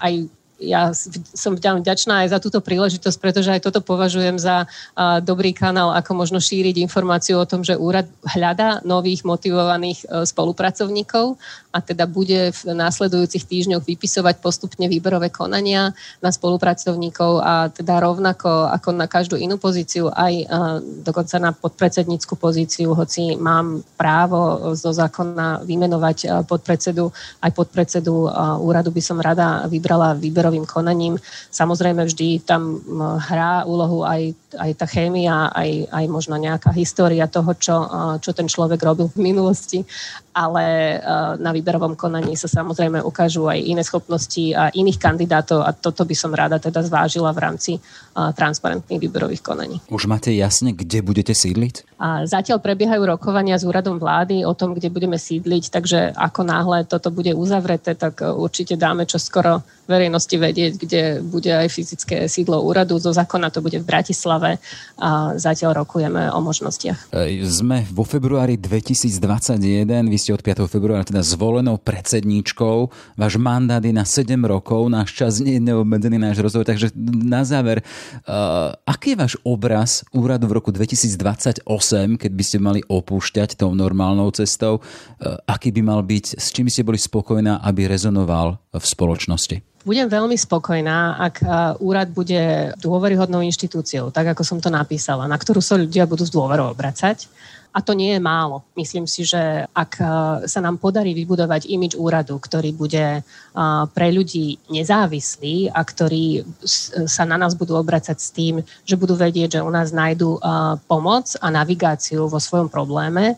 aj 0.00 0.12
ja 0.62 0.94
som 1.34 1.58
vďačná 1.58 2.24
aj 2.24 2.28
za 2.30 2.38
túto 2.38 2.62
príležitosť, 2.62 3.18
pretože 3.18 3.50
aj 3.50 3.66
toto 3.66 3.82
považujem 3.82 4.38
za 4.38 4.70
dobrý 5.26 5.50
kanál, 5.50 5.90
ako 5.90 6.14
možno 6.14 6.38
šíriť 6.38 6.78
informáciu 6.78 7.42
o 7.42 7.48
tom, 7.48 7.66
že 7.66 7.74
úrad 7.74 8.06
hľadá 8.22 8.84
nových 8.86 9.26
motivovaných 9.26 10.06
e, 10.06 10.26
spolupracovníkov 10.28 11.34
a 11.72 11.78
teda 11.80 12.04
bude 12.06 12.52
v 12.52 12.60
následujúcich 12.70 13.48
týždňoch 13.48 13.82
vypisovať 13.82 14.44
postupne 14.44 14.86
výberové 14.86 15.32
konania 15.32 15.90
na 16.20 16.30
spolupracovníkov 16.30 17.40
a 17.40 17.72
teda 17.72 17.98
rovnako 17.98 18.70
ako 18.70 18.88
na 18.94 19.08
každú 19.08 19.40
inú 19.40 19.58
pozíciu, 19.58 20.12
aj 20.12 20.32
e, 20.32 20.44
dokonca 21.02 21.36
na 21.42 21.50
podpredsednícku 21.50 22.38
pozíciu, 22.38 22.94
hoci 22.94 23.34
mám 23.34 23.82
právo 23.98 24.74
zo 24.78 24.94
zákona 24.94 25.66
vymenovať 25.66 26.18
e, 26.22 26.26
podpredsedu, 26.46 27.10
aj 27.42 27.50
podpredsedu 27.50 28.14
úradu 28.62 28.92
by 28.92 29.02
som 29.02 29.18
rada 29.18 29.64
vybrala 29.66 30.14
výberové 30.14 30.51
výberovým 30.52 30.68
konaním. 30.68 31.16
Samozrejme 31.48 32.04
vždy 32.04 32.44
tam 32.44 32.84
hrá 33.24 33.64
úlohu 33.64 34.04
aj, 34.04 34.36
aj 34.60 34.70
tá 34.76 34.86
chémia, 34.86 35.48
aj, 35.48 35.88
aj 35.88 36.04
možno 36.12 36.36
nejaká 36.36 36.76
história 36.76 37.24
toho, 37.24 37.56
čo, 37.56 37.76
čo 38.20 38.36
ten 38.36 38.44
človek 38.44 38.84
robil 38.84 39.08
v 39.08 39.32
minulosti, 39.32 39.80
ale 40.32 40.96
na 41.36 41.52
výberovom 41.52 41.92
konaní 41.92 42.34
sa 42.40 42.48
samozrejme 42.48 43.04
ukážu 43.04 43.46
aj 43.46 43.60
iné 43.60 43.84
schopnosti 43.84 44.56
a 44.56 44.72
iných 44.72 44.98
kandidátov 44.98 45.60
a 45.60 45.76
toto 45.76 46.08
by 46.08 46.16
som 46.16 46.32
rada 46.32 46.56
teda 46.56 46.80
zvážila 46.80 47.30
v 47.36 47.38
rámci 47.44 47.72
transparentných 48.12 49.00
výberových 49.00 49.44
konaní. 49.44 49.76
Už 49.92 50.08
máte 50.08 50.32
jasne, 50.32 50.72
kde 50.72 51.04
budete 51.04 51.32
sídliť? 51.36 52.00
A 52.02 52.26
zatiaľ 52.26 52.58
prebiehajú 52.58 53.06
rokovania 53.06 53.54
s 53.54 53.62
úradom 53.62 54.00
vlády 54.00 54.42
o 54.42 54.56
tom, 54.58 54.74
kde 54.74 54.90
budeme 54.90 55.14
sídliť, 55.14 55.70
takže 55.70 55.98
ako 56.18 56.40
náhle 56.42 56.82
toto 56.82 57.14
bude 57.14 57.30
uzavreté, 57.30 57.94
tak 57.94 58.24
určite 58.26 58.74
dáme 58.74 59.06
čo 59.06 59.22
skoro 59.22 59.62
verejnosti 59.86 60.34
vedieť, 60.34 60.72
kde 60.82 61.02
bude 61.22 61.52
aj 61.52 61.68
fyzické 61.70 62.26
sídlo 62.26 62.58
úradu. 62.64 62.98
Zo 62.98 63.14
zákona 63.14 63.54
to 63.54 63.62
bude 63.62 63.78
v 63.78 63.86
Bratislave 63.86 64.58
a 64.98 65.38
zatiaľ 65.38 65.86
rokujeme 65.86 66.26
o 66.32 66.38
možnostiach. 66.42 67.14
Sme 67.46 67.86
vo 67.86 68.02
februári 68.02 68.58
2021, 68.58 70.10
vy 70.10 70.18
ste 70.22 70.30
od 70.30 70.38
5. 70.38 70.70
februára 70.70 71.02
teda 71.02 71.18
zvolenou 71.26 71.82
predsedníčkou. 71.82 72.94
Váš 73.18 73.34
mandát 73.42 73.82
je 73.82 73.90
na 73.90 74.06
7 74.06 74.30
rokov, 74.46 74.86
náš 74.86 75.10
čas 75.18 75.42
nie 75.42 75.58
je 75.58 75.66
neobmedzený 75.66 76.22
náš 76.22 76.38
rozhovor, 76.38 76.62
takže 76.62 76.94
na 77.26 77.42
záver, 77.42 77.82
uh, 77.82 78.70
aký 78.86 79.18
je 79.18 79.20
váš 79.20 79.34
obraz 79.42 80.06
úradu 80.14 80.46
v 80.46 80.62
roku 80.62 80.70
2028, 80.70 81.66
keď 82.22 82.30
by 82.30 82.44
ste 82.46 82.58
mali 82.62 82.80
opúšťať 82.86 83.58
tou 83.58 83.74
normálnou 83.74 84.30
cestou? 84.30 84.78
Uh, 85.18 85.42
aký 85.50 85.74
by 85.74 85.82
mal 85.82 86.00
byť, 86.06 86.38
s 86.38 86.54
čím 86.54 86.70
ste 86.70 86.86
boli 86.86 87.02
spokojná, 87.02 87.58
aby 87.66 87.90
rezonoval 87.90 88.62
v 88.70 88.84
spoločnosti? 88.86 89.72
Budem 89.82 90.06
veľmi 90.06 90.38
spokojná, 90.38 91.18
ak 91.18 91.36
úrad 91.82 92.14
bude 92.14 92.70
dôveryhodnou 92.78 93.42
inštitúciou, 93.42 94.14
tak 94.14 94.30
ako 94.30 94.46
som 94.46 94.62
to 94.62 94.70
napísala, 94.70 95.26
na 95.26 95.34
ktorú 95.34 95.58
sa 95.58 95.74
ľudia 95.74 96.06
budú 96.06 96.22
s 96.22 96.30
dôverou 96.30 96.70
obracať 96.70 97.26
a 97.72 97.78
to 97.80 97.96
nie 97.96 98.12
je 98.12 98.20
málo. 98.20 98.62
Myslím 98.76 99.08
si, 99.08 99.24
že 99.24 99.64
ak 99.72 99.92
e, 99.96 100.04
sa 100.44 100.60
nám 100.60 100.76
podarí 100.76 101.16
vybudovať 101.16 101.72
imič 101.72 101.96
úradu, 101.96 102.36
ktorý 102.36 102.76
bude 102.76 103.24
pre 103.92 104.08
ľudí 104.08 104.56
nezávislý 104.72 105.68
a 105.68 105.84
ktorý 105.84 106.40
sa 107.04 107.28
na 107.28 107.36
nás 107.36 107.52
budú 107.52 107.76
obracať 107.76 108.16
s 108.16 108.32
tým, 108.32 108.64
že 108.88 108.96
budú 108.96 109.12
vedieť, 109.12 109.60
že 109.60 109.64
u 109.64 109.68
nás 109.68 109.92
nájdú 109.92 110.40
pomoc 110.88 111.36
a 111.36 111.52
navigáciu 111.52 112.32
vo 112.32 112.40
svojom 112.40 112.72
probléme, 112.72 113.36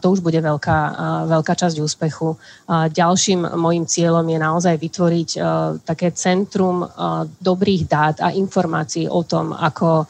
to 0.00 0.06
už 0.08 0.24
bude 0.24 0.40
veľká, 0.40 0.78
veľká 1.28 1.52
časť 1.52 1.76
úspechu. 1.84 2.40
Ďalším 2.72 3.52
môjim 3.52 3.84
cieľom 3.84 4.24
je 4.24 4.38
naozaj 4.40 4.74
vytvoriť 4.80 5.30
také 5.84 6.16
centrum 6.16 6.88
dobrých 7.44 7.82
dát 7.84 8.16
a 8.24 8.32
informácií 8.32 9.04
o 9.04 9.20
tom, 9.20 9.52
ako 9.52 10.08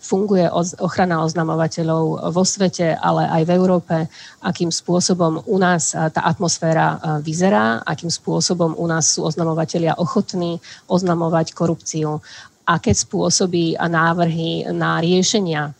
funguje 0.00 0.48
ochrana 0.80 1.20
oznamovateľov 1.20 2.32
vo 2.32 2.44
svete, 2.48 2.96
ale 2.96 3.28
aj 3.28 3.42
v 3.44 3.50
Európe, 3.54 3.96
akým 4.40 4.72
spôsobom 4.72 5.44
u 5.44 5.56
nás 5.60 5.92
tá 5.92 6.24
atmosféra 6.24 7.20
vyzerá, 7.20 7.84
akým 7.84 8.08
spôsobom 8.08 8.69
u 8.74 8.86
nás 8.86 9.16
sú 9.16 9.26
oznamovateľia 9.26 9.98
ochotní 9.98 10.58
oznamovať 10.86 11.52
korupciu, 11.54 12.22
aké 12.70 12.94
spôsoby 12.94 13.74
a 13.74 13.90
návrhy 13.90 14.70
na 14.70 15.02
riešenia, 15.02 15.74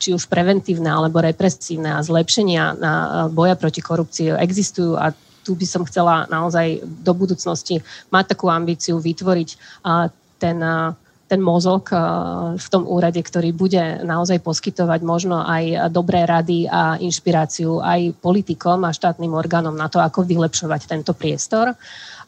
či 0.00 0.16
už 0.16 0.24
preventívne 0.24 0.88
alebo 0.88 1.20
represívne 1.20 1.92
a 1.92 2.00
zlepšenia 2.00 2.80
na 2.80 2.92
boja 3.28 3.60
proti 3.60 3.84
korupcii 3.84 4.32
existujú 4.40 4.96
a 4.96 5.12
tu 5.44 5.52
by 5.56 5.66
som 5.68 5.84
chcela 5.84 6.24
naozaj 6.32 6.84
do 6.84 7.12
budúcnosti 7.12 7.84
mať 8.08 8.36
takú 8.36 8.48
ambíciu 8.48 8.96
vytvoriť 9.00 9.48
ten 10.40 10.58
ten 11.30 11.38
mozog 11.38 11.94
v 12.58 12.66
tom 12.74 12.82
úrade, 12.90 13.22
ktorý 13.22 13.54
bude 13.54 14.02
naozaj 14.02 14.42
poskytovať 14.42 15.00
možno 15.06 15.38
aj 15.38 15.94
dobré 15.94 16.26
rady 16.26 16.66
a 16.66 16.98
inšpiráciu 16.98 17.78
aj 17.78 18.18
politikom 18.18 18.82
a 18.82 18.90
štátnym 18.90 19.30
orgánom 19.30 19.70
na 19.70 19.86
to, 19.86 20.02
ako 20.02 20.26
vylepšovať 20.26 20.90
tento 20.90 21.14
priestor 21.14 21.78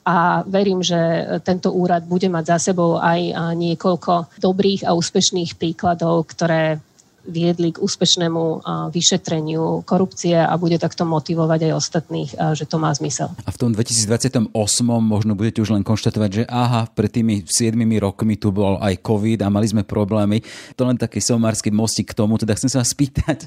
a 0.02 0.42
verím, 0.46 0.82
že 0.82 0.98
tento 1.46 1.70
úrad 1.70 2.02
bude 2.06 2.26
mať 2.26 2.44
za 2.56 2.58
sebou 2.72 2.98
aj 2.98 3.54
niekoľko 3.54 4.42
dobrých 4.42 4.86
a 4.86 4.98
úspešných 4.98 5.54
príkladov, 5.56 6.26
ktoré 6.30 6.82
viedli 7.22 7.70
k 7.70 7.78
úspešnému 7.78 8.66
vyšetreniu 8.90 9.86
korupcie 9.86 10.34
a 10.34 10.58
bude 10.58 10.74
takto 10.82 11.06
motivovať 11.06 11.70
aj 11.70 11.72
ostatných, 11.78 12.30
že 12.58 12.66
to 12.66 12.82
má 12.82 12.90
zmysel. 12.98 13.30
A 13.46 13.54
v 13.54 13.58
tom 13.62 13.70
2028 13.70 14.50
možno 14.98 15.38
budete 15.38 15.62
už 15.62 15.70
len 15.70 15.86
konštatovať, 15.86 16.30
že 16.34 16.42
aha, 16.50 16.90
pred 16.90 17.14
tými 17.14 17.46
7 17.46 17.78
rokmi 18.02 18.34
tu 18.34 18.50
bol 18.50 18.74
aj 18.82 18.98
COVID 19.06 19.38
a 19.46 19.54
mali 19.54 19.70
sme 19.70 19.86
problémy. 19.86 20.42
To 20.74 20.82
len 20.82 20.98
taký 20.98 21.22
somársky 21.22 21.70
mostík 21.70 22.10
k 22.10 22.18
tomu. 22.18 22.42
Teda 22.42 22.58
chcem 22.58 22.66
sa 22.66 22.82
vás 22.82 22.90
spýtať, 22.90 23.46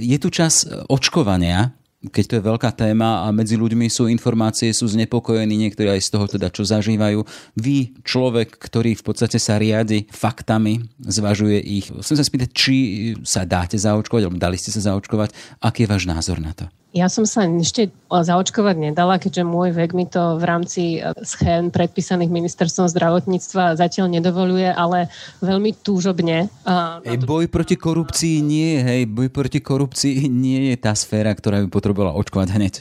je 0.00 0.16
tu 0.16 0.32
čas 0.32 0.64
očkovania 0.88 1.76
keď 2.10 2.24
to 2.26 2.34
je 2.38 2.48
veľká 2.50 2.70
téma 2.74 3.22
a 3.22 3.30
medzi 3.30 3.54
ľuďmi 3.54 3.86
sú 3.86 4.10
informácie, 4.10 4.74
sú 4.74 4.90
znepokojení, 4.90 5.54
niektorí 5.54 5.94
aj 5.94 6.02
z 6.02 6.08
toho 6.10 6.26
teda, 6.26 6.50
čo 6.50 6.66
zažívajú. 6.66 7.22
Vy, 7.54 8.02
človek, 8.02 8.58
ktorý 8.58 8.98
v 8.98 9.04
podstate 9.06 9.38
sa 9.38 9.62
riadi 9.62 10.10
faktami, 10.10 10.82
zvažuje 10.98 11.62
ich. 11.62 11.94
Chcem 11.94 12.18
sa 12.18 12.26
spýtať, 12.26 12.50
či 12.50 12.76
sa 13.22 13.46
dáte 13.46 13.78
zaočkovať, 13.78 14.22
alebo 14.26 14.42
dali 14.42 14.58
ste 14.58 14.74
sa 14.74 14.82
zaočkovať. 14.82 15.62
Aký 15.62 15.86
je 15.86 15.92
váš 15.94 16.10
názor 16.10 16.42
na 16.42 16.50
to? 16.50 16.66
Ja 16.92 17.08
som 17.08 17.24
sa 17.24 17.48
ešte 17.48 17.88
zaočkovať 18.12 18.76
nedala, 18.92 19.16
keďže 19.16 19.48
môj 19.48 19.72
vek 19.72 19.96
mi 19.96 20.04
to 20.04 20.36
v 20.36 20.44
rámci 20.44 20.82
e, 21.00 21.16
schém 21.24 21.72
predpísaných 21.72 22.28
ministerstvom 22.28 22.84
zdravotníctva 22.92 23.80
zatiaľ 23.80 24.12
nedovoluje, 24.12 24.68
ale 24.68 25.08
veľmi 25.40 25.72
túžobne. 25.80 26.52
Hej, 27.08 27.24
boj 27.24 27.48
proti 27.48 27.80
korupcii 27.80 28.44
nie, 28.44 28.84
hej, 28.84 29.08
boj 29.08 29.32
proti 29.32 29.64
korupcii 29.64 30.28
nie 30.28 30.68
je 30.68 30.76
tá 30.76 30.92
sféra, 30.92 31.32
ktorá 31.32 31.64
by 31.64 31.72
potrebovala 31.72 32.12
očkovať 32.12 32.48
hneď. 32.60 32.74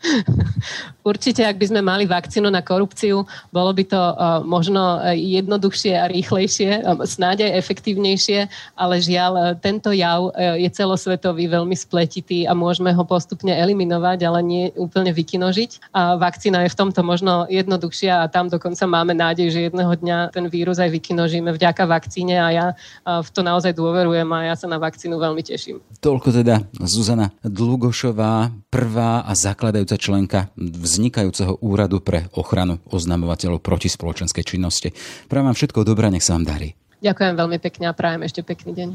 Určite, 1.10 1.44
ak 1.44 1.56
by 1.56 1.66
sme 1.72 1.80
mali 1.80 2.04
vakcínu 2.04 2.48
na 2.48 2.60
korupciu, 2.60 3.24
bolo 3.52 3.70
by 3.72 3.84
to 3.88 4.00
uh, 4.00 4.40
možno 4.44 5.00
jednoduchšie 5.12 5.96
a 5.96 6.08
rýchlejšie, 6.08 6.84
um, 6.84 7.04
snáď 7.04 7.48
aj 7.48 7.56
efektívnejšie, 7.60 8.38
ale 8.76 8.94
žiaľ, 9.00 9.56
tento 9.60 9.92
jav 9.92 10.32
je 10.36 10.68
celosvetový, 10.72 11.48
veľmi 11.48 11.76
spletitý 11.76 12.44
a 12.44 12.52
môžeme 12.52 12.92
ho 12.92 13.04
postupne 13.04 13.52
eliminovať, 13.52 14.18
ale 14.24 14.40
nie 14.44 14.64
úplne 14.76 15.12
vykinožiť. 15.12 15.92
A 15.96 16.16
vakcína 16.16 16.64
je 16.64 16.72
v 16.72 16.78
tomto 16.78 17.00
možno 17.00 17.48
jednoduchšia 17.48 18.24
a 18.24 18.30
tam 18.30 18.48
dokonca 18.52 18.84
máme 18.84 19.16
nádej, 19.16 19.48
že 19.52 19.60
jedného 19.68 19.92
dňa 19.96 20.32
ten 20.34 20.46
vírus 20.52 20.76
aj 20.78 20.90
vykinožíme 20.92 21.52
vďaka 21.52 21.84
vakcíne 21.88 22.36
a 22.36 22.48
ja 22.52 22.66
v 23.04 23.28
to 23.32 23.40
naozaj 23.40 23.72
dôverujem 23.74 24.28
a 24.30 24.52
ja 24.52 24.54
sa 24.54 24.68
na 24.68 24.76
vakcínu 24.76 25.16
veľmi 25.16 25.42
teším. 25.42 25.80
Toľko 26.00 26.28
teda 26.30 26.64
Zuzana 26.84 27.32
Dlugošová, 27.42 28.52
prvá 28.68 29.24
a 29.26 29.32
zakladajúca 29.34 29.89
vedúca 29.90 29.98
členka 29.98 30.40
vznikajúceho 30.54 31.58
úradu 31.58 31.98
pre 31.98 32.30
ochranu 32.38 32.78
oznamovateľov 32.94 33.58
proti 33.58 33.90
spoločenskej 33.90 34.46
činnosti. 34.46 34.94
Prajem 35.26 35.50
vám 35.50 35.58
všetko 35.58 35.82
dobré, 35.82 36.14
nech 36.14 36.22
sa 36.22 36.38
vám 36.38 36.46
darí. 36.46 36.78
Ďakujem 37.02 37.34
veľmi 37.34 37.58
pekne 37.58 37.90
a 37.90 37.96
prajem 37.96 38.22
ešte 38.22 38.46
pekný 38.46 38.70
deň. 38.76 38.88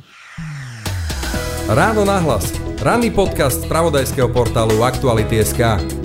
Ráno 1.68 2.08
nahlas. 2.08 2.54
Ranný 2.80 3.12
podcast 3.12 3.66
z 3.66 3.68
pravodajského 3.68 4.30
portálu 4.32 4.86
Aktuality.sk. 4.86 6.05